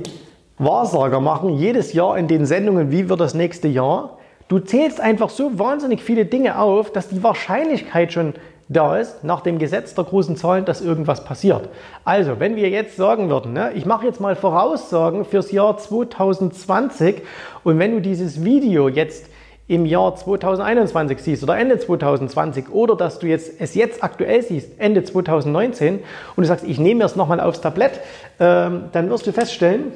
Wahrsager 0.59 1.21
machen, 1.21 1.51
jedes 1.51 1.93
Jahr 1.93 2.19
in 2.19 2.27
den 2.27 2.47
Sendungen, 2.47 2.91
wie 2.91 3.09
wird 3.09 3.21
das 3.21 3.33
nächste 3.33 3.69
Jahr. 3.69 4.19
Du 4.49 4.59
zählst 4.59 5.01
einfach 5.01 5.31
so 5.31 5.57
wahnsinnig 5.57 6.03
viele 6.03 6.25
Dinge 6.25 6.59
auf, 6.59 6.91
dass 6.91 7.11
die 7.11 7.23
Wahrscheinlichkeit 7.23 8.13
schon 8.13 8.35
da 8.69 8.97
ist, 8.99 9.23
nach 9.23 9.43
dem 9.43 9.61
Gesetz 9.61 9.95
der 9.95 10.03
großen 10.03 10.37
Zahlen, 10.37 10.65
dass 10.65 10.81
irgendwas 10.81 11.25
passiert. 11.25 11.69
Also, 12.05 12.41
wenn 12.41 12.57
wir 12.57 12.71
jetzt 12.71 12.97
sagen 12.97 13.29
würden, 13.29 13.53
ne, 13.53 13.71
ich 13.77 13.87
mache 13.87 14.05
jetzt 14.05 14.21
mal 14.21 14.35
Voraussagen 14.35 15.25
fürs 15.25 15.53
Jahr 15.53 15.77
2020 15.77 17.23
und 17.63 17.79
wenn 17.79 17.93
du 17.93 18.01
dieses 18.01 18.43
Video 18.43 18.89
jetzt 18.89 19.27
im 19.67 19.87
Jahr 19.87 20.15
2021 20.15 21.19
siehst 21.21 21.43
oder 21.43 21.57
Ende 21.57 21.79
2020 21.79 22.71
oder 22.71 22.97
dass 22.97 23.19
du 23.19 23.27
jetzt, 23.27 23.61
es 23.61 23.75
jetzt 23.75 24.05
aktuell 24.05 24.43
siehst, 24.43 24.79
Ende 24.79 25.05
2019 25.05 26.01
und 26.37 26.43
du 26.43 26.45
sagst, 26.45 26.65
ich 26.67 26.79
nehme 26.79 26.99
mir 26.99 27.05
es 27.07 27.17
nochmal 27.17 27.41
aufs 27.41 27.63
Tablett, 27.63 28.01
ähm, 28.39 28.85
dann 28.93 29.09
wirst 29.09 29.27
du 29.27 29.33
feststellen, 29.33 29.93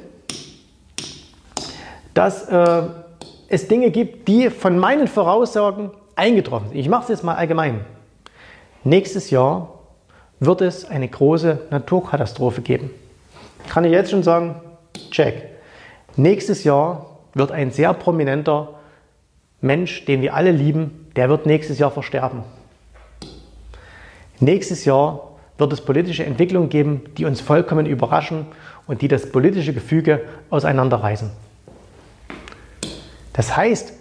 dass 2.15 2.49
äh, 2.49 2.81
es 3.47 3.67
Dinge 3.67 3.91
gibt, 3.91 4.27
die 4.27 4.49
von 4.49 4.79
meinen 4.79 5.07
Voraussagen 5.07 5.91
eingetroffen 6.15 6.69
sind. 6.69 6.77
Ich 6.77 6.89
mache 6.89 7.03
es 7.03 7.09
jetzt 7.09 7.23
mal 7.23 7.35
allgemein. 7.35 7.81
Nächstes 8.83 9.29
Jahr 9.29 9.79
wird 10.39 10.61
es 10.61 10.85
eine 10.85 11.07
große 11.07 11.67
Naturkatastrophe 11.69 12.61
geben. 12.61 12.89
Kann 13.69 13.83
ich 13.85 13.91
jetzt 13.91 14.09
schon 14.09 14.23
sagen, 14.23 14.55
check. 15.11 15.43
Nächstes 16.15 16.63
Jahr 16.63 17.05
wird 17.33 17.51
ein 17.51 17.71
sehr 17.71 17.93
prominenter 17.93 18.78
Mensch, 19.61 20.05
den 20.05 20.21
wir 20.21 20.33
alle 20.33 20.51
lieben, 20.51 21.07
der 21.15 21.29
wird 21.29 21.45
nächstes 21.45 21.79
Jahr 21.79 21.91
versterben. 21.91 22.43
Nächstes 24.39 24.85
Jahr 24.85 25.31
wird 25.57 25.73
es 25.73 25.81
politische 25.81 26.25
Entwicklungen 26.25 26.69
geben, 26.69 27.01
die 27.17 27.25
uns 27.25 27.41
vollkommen 27.41 27.85
überraschen 27.85 28.45
und 28.87 29.01
die 29.01 29.07
das 29.09 29.31
politische 29.31 29.73
Gefüge 29.73 30.21
auseinanderreißen. 30.49 31.29
Das 33.33 33.55
heißt, 33.55 33.93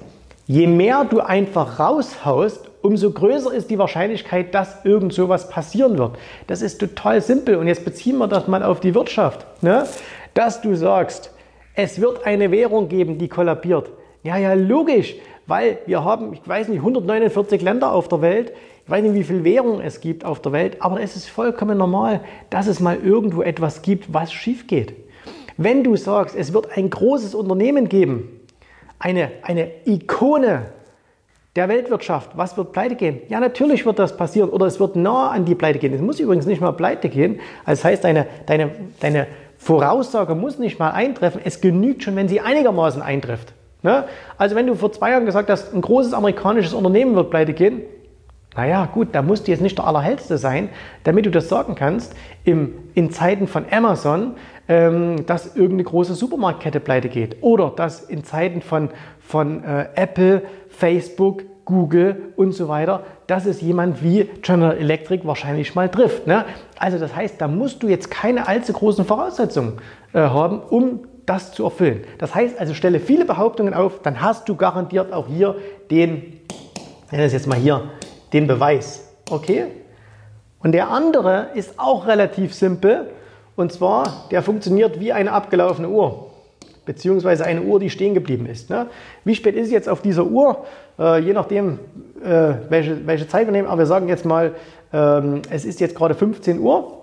je 0.47 0.67
mehr 0.67 1.05
du 1.05 1.21
einfach 1.21 1.81
raushaust, 1.81 2.71
umso 2.83 3.11
größer 3.11 3.53
ist 3.53 3.71
die 3.71 3.79
Wahrscheinlichkeit, 3.79 4.55
dass 4.55 4.85
irgend 4.85 5.13
sowas 5.13 5.49
passieren 5.51 5.99
wird. 5.99 6.17
Das 6.47 6.63
ist 6.63 6.79
total 6.79 7.21
simpel. 7.21 7.57
Und 7.57 7.67
jetzt 7.67 7.85
beziehen 7.85 8.19
wir 8.19 8.29
das 8.29 8.47
mal 8.47 8.63
auf 8.63 8.81
die 8.81 8.95
Wirtschaft. 8.95 9.47
Ne? 9.63 9.87
Dass 10.35 10.61
du 10.61 10.77
sagst, 10.77 11.33
es 11.75 12.01
wird 12.01 12.25
eine 12.25 12.51
Währung 12.51 12.89
geben, 12.89 13.19
die 13.19 13.29
kollabiert. 13.29 13.91
Ja, 14.23 14.37
ja, 14.37 14.55
logisch 14.55 15.15
weil 15.49 15.79
wir 15.87 16.05
haben, 16.05 16.35
ich 16.35 16.47
weiß 16.47 16.69
nicht, 16.69 16.81
149 16.81 17.63
Länder 17.63 17.93
auf 17.93 18.07
der 18.07 18.21
Welt. 18.21 18.53
Ich 18.85 18.91
weiß 18.91 19.03
nicht, 19.03 19.15
wie 19.15 19.25
viel 19.25 19.45
Währung 19.45 19.81
es 19.81 20.01
gibt 20.01 20.25
auf 20.25 20.41
der 20.41 20.53
Welt, 20.53 20.77
aber 20.81 21.01
es 21.01 21.17
ist 21.17 21.29
vollkommen 21.29 21.79
normal, 21.79 22.21
dass 22.51 22.67
es 22.67 22.81
mal 22.81 22.99
irgendwo 23.03 23.43
etwas 23.43 23.83
gibt, 23.83 24.13
was 24.13 24.31
schief 24.31 24.67
geht. 24.67 24.95
Wenn 25.57 25.83
du 25.83 25.97
sagst, 25.97 26.37
es 26.37 26.53
wird 26.53 26.77
ein 26.77 26.91
großes 26.91 27.35
Unternehmen 27.35 27.89
geben, 27.89 28.29
eine, 28.99 29.31
eine 29.43 29.71
Ikone 29.87 30.67
der 31.57 31.69
Weltwirtschaft, 31.69 32.37
was 32.37 32.57
wird 32.59 32.73
pleite 32.73 32.95
gehen? 32.95 33.21
Ja, 33.29 33.41
natürlich 33.41 33.87
wird 33.87 33.99
das 33.99 34.17
passieren 34.17 34.51
oder 34.51 34.67
es 34.67 34.79
wird 34.79 34.97
nah 34.97 35.31
an 35.31 35.47
die 35.47 35.55
Pleite 35.55 35.79
gehen. 35.79 35.95
Es 35.95 36.03
muss 36.03 36.21
übrigens 36.21 36.47
nicht 36.47 36.61
mal 36.61 36.73
pleite 36.73 37.09
gehen. 37.09 37.41
Das 37.65 37.85
heißt, 37.85 38.05
deine, 38.05 38.27
deine, 38.47 38.71
deine 39.01 39.27
Voraussage 39.57 40.35
muss 40.35 40.59
nicht 40.59 40.79
mal 40.79 40.91
eintreffen. 40.91 41.41
Es 41.43 41.63
genügt 41.63 42.05
schon, 42.05 42.17
wenn 42.17 42.29
sie 42.29 42.41
einigermaßen 42.41 43.01
eintrifft. 43.01 43.55
Ne? 43.83 44.05
Also 44.37 44.57
wenn 44.57 44.67
du 44.67 44.75
vor 44.75 44.93
zwei 44.93 45.11
Jahren 45.11 45.27
gesagt 45.27 45.51
hast, 45.51 45.75
ein 45.75 45.81
großes 45.81 46.13
amerikanisches 46.13 46.75
Unternehmen 46.75 47.15
wird 47.15 47.31
pleite 47.31 47.53
gehen, 47.53 47.83
naja, 48.57 48.87
gut, 48.87 49.09
da 49.13 49.23
musst 49.23 49.47
du 49.47 49.53
jetzt 49.53 49.61
nicht 49.61 49.79
der 49.79 49.87
Allerhellste 49.87 50.37
sein, 50.37 50.71
damit 51.05 51.27
du 51.27 51.31
das 51.31 51.49
sagen 51.49 51.77
kannst, 51.77 52.15
im, 52.45 52.75
in 52.95 53.13
Zeiten 53.13 53.47
von 53.47 53.65
Amazon, 53.71 54.35
ähm, 54.69 55.27
dass 55.27 55.55
irgendeine 55.55 55.85
große 55.85 56.15
Supermarktkette 56.15 56.81
pleite 56.81 57.09
geht. 57.09 57.37
Oder 57.43 57.71
dass 57.71 58.03
in 58.03 58.25
Zeiten 58.25 58.61
von, 58.61 58.91
von 59.21 59.63
äh, 59.63 59.87
Apple, 59.95 60.43
Facebook, 60.71 61.45
Google 61.67 62.33
und 62.37 62.53
so 62.53 62.67
weiter, 62.67 63.05
dass 63.27 63.47
es 63.47 63.61
jemand 63.61 64.03
wie 64.03 64.25
General 64.43 64.77
Electric 64.77 65.27
wahrscheinlich 65.27 65.75
mal 65.75 65.89
trifft. 65.89 66.27
Ne? 66.27 66.45
Also 66.79 66.99
das 66.99 67.15
heißt, 67.15 67.41
da 67.41 67.47
musst 67.47 67.83
du 67.83 67.89
jetzt 67.89 68.11
keine 68.11 68.49
allzu 68.49 68.73
großen 68.73 69.05
Voraussetzungen 69.05 69.75
äh, 70.15 70.21
haben, 70.21 70.61
um 70.61 71.01
das 71.29 71.53
zu 71.53 71.65
erfüllen. 71.65 72.05
Das 72.19 72.35
heißt 72.35 72.59
also, 72.59 72.75
stelle 72.75 73.01
viele 73.01 73.25
Behauptungen 73.25 73.75
auf, 73.75 74.01
dann 74.03 74.21
hast 74.21 74.49
du 74.49 74.57
garantiert 74.57 75.13
auch 75.13 75.27
hier 75.27 75.57
den, 75.91 76.41
nenne 77.11 77.25
es 77.25 77.33
jetzt 77.33 77.47
mal 77.47 77.59
hier, 77.59 77.91
den 78.33 78.47
Beweis. 78.47 79.09
Okay? 79.31 79.67
Und 80.61 80.73
der 80.73 80.91
andere 80.91 81.49
ist 81.55 81.79
auch 81.79 82.07
relativ 82.07 82.55
simpel. 82.55 83.11
Und 83.57 83.73
zwar, 83.73 84.29
der 84.31 84.43
funktioniert 84.43 85.01
wie 85.01 85.13
eine 85.13 85.33
abgelaufene 85.33 85.89
Uhr. 85.89 86.31
Beziehungsweise 86.85 87.45
eine 87.45 87.63
Uhr, 87.63 87.81
die 87.81 87.91
stehen 87.91 88.15
geblieben 88.15 88.47
ist. 88.47 88.71
Ne? 88.71 88.87
Wie 89.25 89.35
spät 89.35 89.55
ist 89.55 89.67
es 89.67 89.73
jetzt 89.73 89.89
auf 89.89 90.01
dieser 90.01 90.25
Uhr? 90.25 90.65
Äh, 90.99 91.21
je 91.21 91.33
nachdem, 91.33 91.79
äh, 92.25 92.55
welche, 92.69 93.07
welche 93.07 93.29
Zeit 93.29 93.47
wir 93.47 93.53
nehmen. 93.53 93.69
Aber 93.69 93.81
wir 93.81 93.87
sagen 93.87 94.09
jetzt 94.09 94.25
mal 94.25 94.55
ähm, 94.93 95.43
es 95.51 95.65
ist 95.65 95.81
jetzt 95.81 95.95
gerade 95.95 96.15
15 96.15 96.59
Uhr 96.61 97.03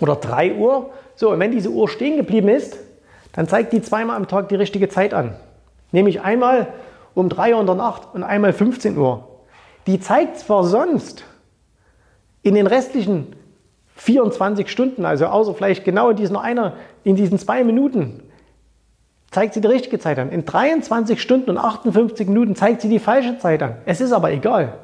oder 0.00 0.16
3 0.16 0.54
Uhr. 0.54 0.90
So, 1.14 1.30
und 1.30 1.40
wenn 1.40 1.50
diese 1.50 1.70
Uhr 1.70 1.88
stehen 1.88 2.16
geblieben 2.16 2.48
ist, 2.48 2.76
dann 3.32 3.48
zeigt 3.48 3.72
die 3.72 3.82
zweimal 3.82 4.16
am 4.16 4.28
Tag 4.28 4.48
die 4.48 4.56
richtige 4.56 4.88
Zeit 4.88 5.14
an. 5.14 5.34
Nämlich 5.92 6.20
einmal 6.20 6.68
um 7.14 7.28
3 7.28 7.54
Uhr 7.54 7.60
in 7.60 7.66
der 7.66 7.74
Nacht 7.74 8.08
und 8.12 8.22
einmal 8.22 8.52
15 8.52 8.96
Uhr. 8.96 9.28
Die 9.86 10.00
zeigt 10.00 10.38
zwar 10.38 10.64
sonst 10.64 11.24
in 12.42 12.54
den 12.54 12.66
restlichen 12.66 13.34
24 13.96 14.70
Stunden, 14.70 15.04
also 15.04 15.26
außer 15.26 15.54
vielleicht 15.54 15.84
genau 15.84 16.10
in 16.10 16.16
diesen, 16.16 16.36
einer, 16.36 16.74
in 17.04 17.16
diesen 17.16 17.38
zwei 17.38 17.64
Minuten, 17.64 18.22
zeigt 19.30 19.54
sie 19.54 19.60
die 19.60 19.68
richtige 19.68 19.98
Zeit 19.98 20.18
an. 20.18 20.30
In 20.30 20.44
23 20.44 21.20
Stunden 21.20 21.50
und 21.50 21.58
58 21.58 22.28
Minuten 22.28 22.54
zeigt 22.54 22.80
sie 22.80 22.88
die 22.88 22.98
falsche 22.98 23.38
Zeit 23.38 23.62
an. 23.62 23.76
Es 23.84 24.00
ist 24.00 24.12
aber 24.12 24.30
egal. 24.32 24.74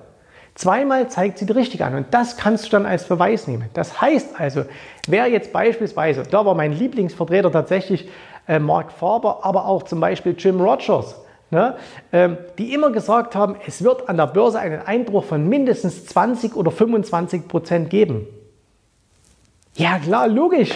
Zweimal 0.54 1.08
zeigt 1.08 1.38
sie 1.38 1.46
die 1.46 1.52
richtige 1.52 1.84
an 1.84 1.96
und 1.96 2.06
das 2.12 2.36
kannst 2.36 2.66
du 2.66 2.70
dann 2.70 2.86
als 2.86 3.08
Beweis 3.08 3.48
nehmen. 3.48 3.70
Das 3.74 4.00
heißt 4.00 4.38
also, 4.38 4.64
wer 5.08 5.26
jetzt 5.26 5.52
beispielsweise, 5.52 6.22
da 6.30 6.46
war 6.46 6.54
mein 6.54 6.72
Lieblingsvertreter 6.72 7.50
tatsächlich 7.50 8.08
äh, 8.46 8.58
Mark 8.58 8.92
Faber, 8.92 9.40
aber 9.42 9.66
auch 9.66 9.82
zum 9.84 10.00
Beispiel 10.00 10.34
Jim 10.38 10.60
Rogers, 10.60 11.20
ne, 11.50 11.76
ähm, 12.12 12.38
die 12.58 12.72
immer 12.72 12.90
gesagt 12.90 13.34
haben, 13.34 13.56
es 13.66 13.82
wird 13.82 14.08
an 14.08 14.16
der 14.16 14.26
Börse 14.26 14.58
einen 14.58 14.80
Einbruch 14.80 15.24
von 15.24 15.48
mindestens 15.48 16.06
20 16.06 16.56
oder 16.56 16.70
25 16.70 17.48
Prozent 17.48 17.90
geben. 17.90 18.26
Ja 19.76 19.98
klar, 19.98 20.28
logisch. 20.28 20.70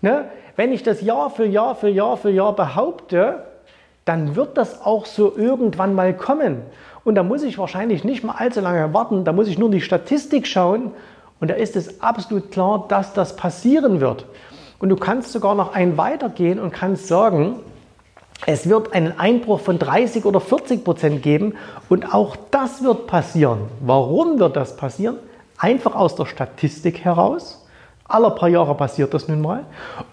Ne? 0.00 0.26
Wenn 0.56 0.72
ich 0.72 0.82
das 0.82 1.00
Jahr 1.00 1.30
für 1.30 1.46
Jahr 1.46 1.74
für 1.74 1.88
Jahr 1.88 2.16
für 2.16 2.30
Jahr 2.30 2.54
behaupte, 2.54 3.44
dann 4.04 4.34
wird 4.34 4.58
das 4.58 4.82
auch 4.84 5.06
so 5.06 5.36
irgendwann 5.36 5.94
mal 5.94 6.14
kommen. 6.14 6.62
Und 7.04 7.14
da 7.14 7.22
muss 7.22 7.42
ich 7.42 7.58
wahrscheinlich 7.58 8.04
nicht 8.04 8.24
mal 8.24 8.34
allzu 8.34 8.60
lange 8.60 8.92
warten, 8.92 9.24
da 9.24 9.32
muss 9.32 9.48
ich 9.48 9.58
nur 9.58 9.68
in 9.68 9.72
die 9.72 9.80
Statistik 9.80 10.46
schauen 10.46 10.92
und 11.40 11.48
da 11.48 11.54
ist 11.54 11.74
es 11.74 12.00
absolut 12.00 12.52
klar, 12.52 12.84
dass 12.88 13.14
das 13.14 13.34
passieren 13.36 14.00
wird. 14.00 14.26
Und 14.82 14.88
du 14.88 14.96
kannst 14.96 15.32
sogar 15.32 15.54
noch 15.54 15.74
einen 15.74 15.96
weitergehen 15.96 16.58
und 16.58 16.72
kannst 16.72 17.06
sagen, 17.06 17.60
es 18.46 18.68
wird 18.68 18.92
einen 18.92 19.18
Einbruch 19.18 19.60
von 19.60 19.78
30 19.78 20.24
oder 20.24 20.40
40 20.40 20.84
Prozent 20.84 21.22
geben 21.22 21.54
und 21.88 22.12
auch 22.12 22.36
das 22.50 22.82
wird 22.82 23.06
passieren. 23.06 23.60
Warum 23.80 24.40
wird 24.40 24.56
das 24.56 24.76
passieren? 24.76 25.16
Einfach 25.56 25.94
aus 25.94 26.16
der 26.16 26.26
Statistik 26.26 27.04
heraus 27.04 27.62
alle 28.12 28.30
paar 28.30 28.48
Jahre 28.48 28.74
passiert 28.74 29.14
das 29.14 29.26
nun 29.28 29.40
mal. 29.40 29.64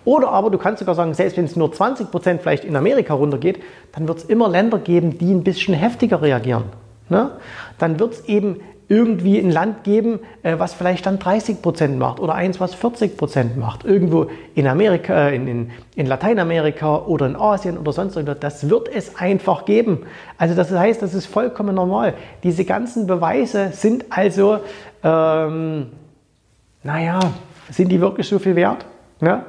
Oder 0.05 0.29
aber 0.29 0.49
du 0.49 0.57
kannst 0.57 0.79
sogar 0.79 0.95
sagen, 0.95 1.13
selbst 1.13 1.37
wenn 1.37 1.45
es 1.45 1.55
nur 1.55 1.71
20 1.71 2.11
Prozent 2.11 2.41
vielleicht 2.41 2.63
in 2.63 2.75
Amerika 2.75 3.13
runtergeht, 3.13 3.61
dann 3.91 4.07
wird 4.07 4.19
es 4.19 4.25
immer 4.25 4.47
Länder 4.47 4.79
geben, 4.79 5.17
die 5.17 5.33
ein 5.33 5.43
bisschen 5.43 5.73
heftiger 5.73 6.21
reagieren. 6.21 6.65
Ne? 7.09 7.31
Dann 7.77 7.99
wird 7.99 8.13
es 8.13 8.25
eben 8.25 8.61
irgendwie 8.89 9.37
ein 9.37 9.51
Land 9.51 9.83
geben, 9.83 10.19
äh, 10.41 10.55
was 10.57 10.73
vielleicht 10.73 11.05
dann 11.05 11.19
30 11.19 11.61
Prozent 11.61 11.99
macht 11.99 12.19
oder 12.19 12.33
eins, 12.33 12.59
was 12.59 12.73
40 12.73 13.17
Prozent 13.17 13.55
macht. 13.55 13.85
Irgendwo 13.85 14.27
in 14.55 14.67
Amerika, 14.67 15.29
äh, 15.29 15.35
in, 15.35 15.47
in, 15.47 15.71
in 15.95 16.07
Lateinamerika 16.07 16.97
oder 16.97 17.27
in 17.27 17.35
Asien 17.35 17.77
oder 17.77 17.93
sonst 17.93 18.15
irgendwas. 18.15 18.39
Das 18.39 18.69
wird 18.69 18.89
es 18.93 19.15
einfach 19.15 19.65
geben. 19.65 19.99
Also 20.39 20.55
das 20.55 20.71
heißt, 20.71 21.03
das 21.03 21.13
ist 21.13 21.27
vollkommen 21.27 21.75
normal. 21.75 22.15
Diese 22.41 22.65
ganzen 22.65 23.05
Beweise 23.05 23.69
sind 23.73 24.05
also, 24.09 24.59
ähm, 25.03 25.91
naja, 26.81 27.19
sind 27.69 27.89
die 27.89 28.01
wirklich 28.01 28.27
so 28.27 28.39
viel 28.39 28.55
wert? 28.55 28.85
Ne? 29.21 29.43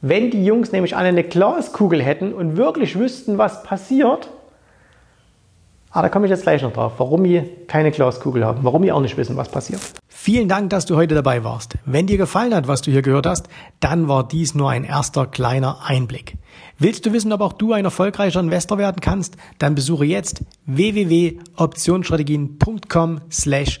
Wenn 0.00 0.30
die 0.30 0.44
Jungs 0.46 0.72
nämlich 0.72 0.96
alle 0.96 1.08
eine 1.08 1.24
Glaskugel 1.24 2.02
hätten 2.02 2.32
und 2.32 2.56
wirklich 2.56 2.98
wüssten, 2.98 3.36
was 3.36 3.62
passiert, 3.64 4.30
ah, 5.92 6.02
da 6.02 6.08
komme 6.08 6.26
ich 6.26 6.30
jetzt 6.30 6.42
gleich 6.42 6.62
noch 6.62 6.72
drauf, 6.72 6.92
warum 6.98 7.24
die 7.24 7.42
keine 7.68 7.90
Glaskugel 7.90 8.44
haben, 8.44 8.60
warum 8.62 8.82
die 8.82 8.92
auch 8.92 9.00
nicht 9.00 9.16
wissen, 9.16 9.36
was 9.36 9.48
passiert. 9.48 9.80
Vielen 10.08 10.48
Dank, 10.48 10.70
dass 10.70 10.86
du 10.86 10.96
heute 10.96 11.14
dabei 11.14 11.44
warst. 11.44 11.74
Wenn 11.84 12.06
dir 12.06 12.16
gefallen 12.16 12.54
hat, 12.54 12.68
was 12.68 12.80
du 12.82 12.90
hier 12.90 13.02
gehört 13.02 13.26
hast, 13.26 13.48
dann 13.80 14.08
war 14.08 14.26
dies 14.26 14.54
nur 14.54 14.70
ein 14.70 14.84
erster 14.84 15.26
kleiner 15.26 15.80
Einblick. 15.84 16.38
Willst 16.78 17.04
du 17.06 17.12
wissen, 17.12 17.32
ob 17.32 17.40
auch 17.40 17.52
du 17.52 17.72
ein 17.72 17.84
erfolgreicher 17.84 18.40
Investor 18.40 18.78
werden 18.78 19.00
kannst? 19.00 19.36
Dann 19.58 19.74
besuche 19.74 20.04
jetzt 20.04 20.44
www.optionsstrategien.com 20.66 23.20
slash 23.30 23.80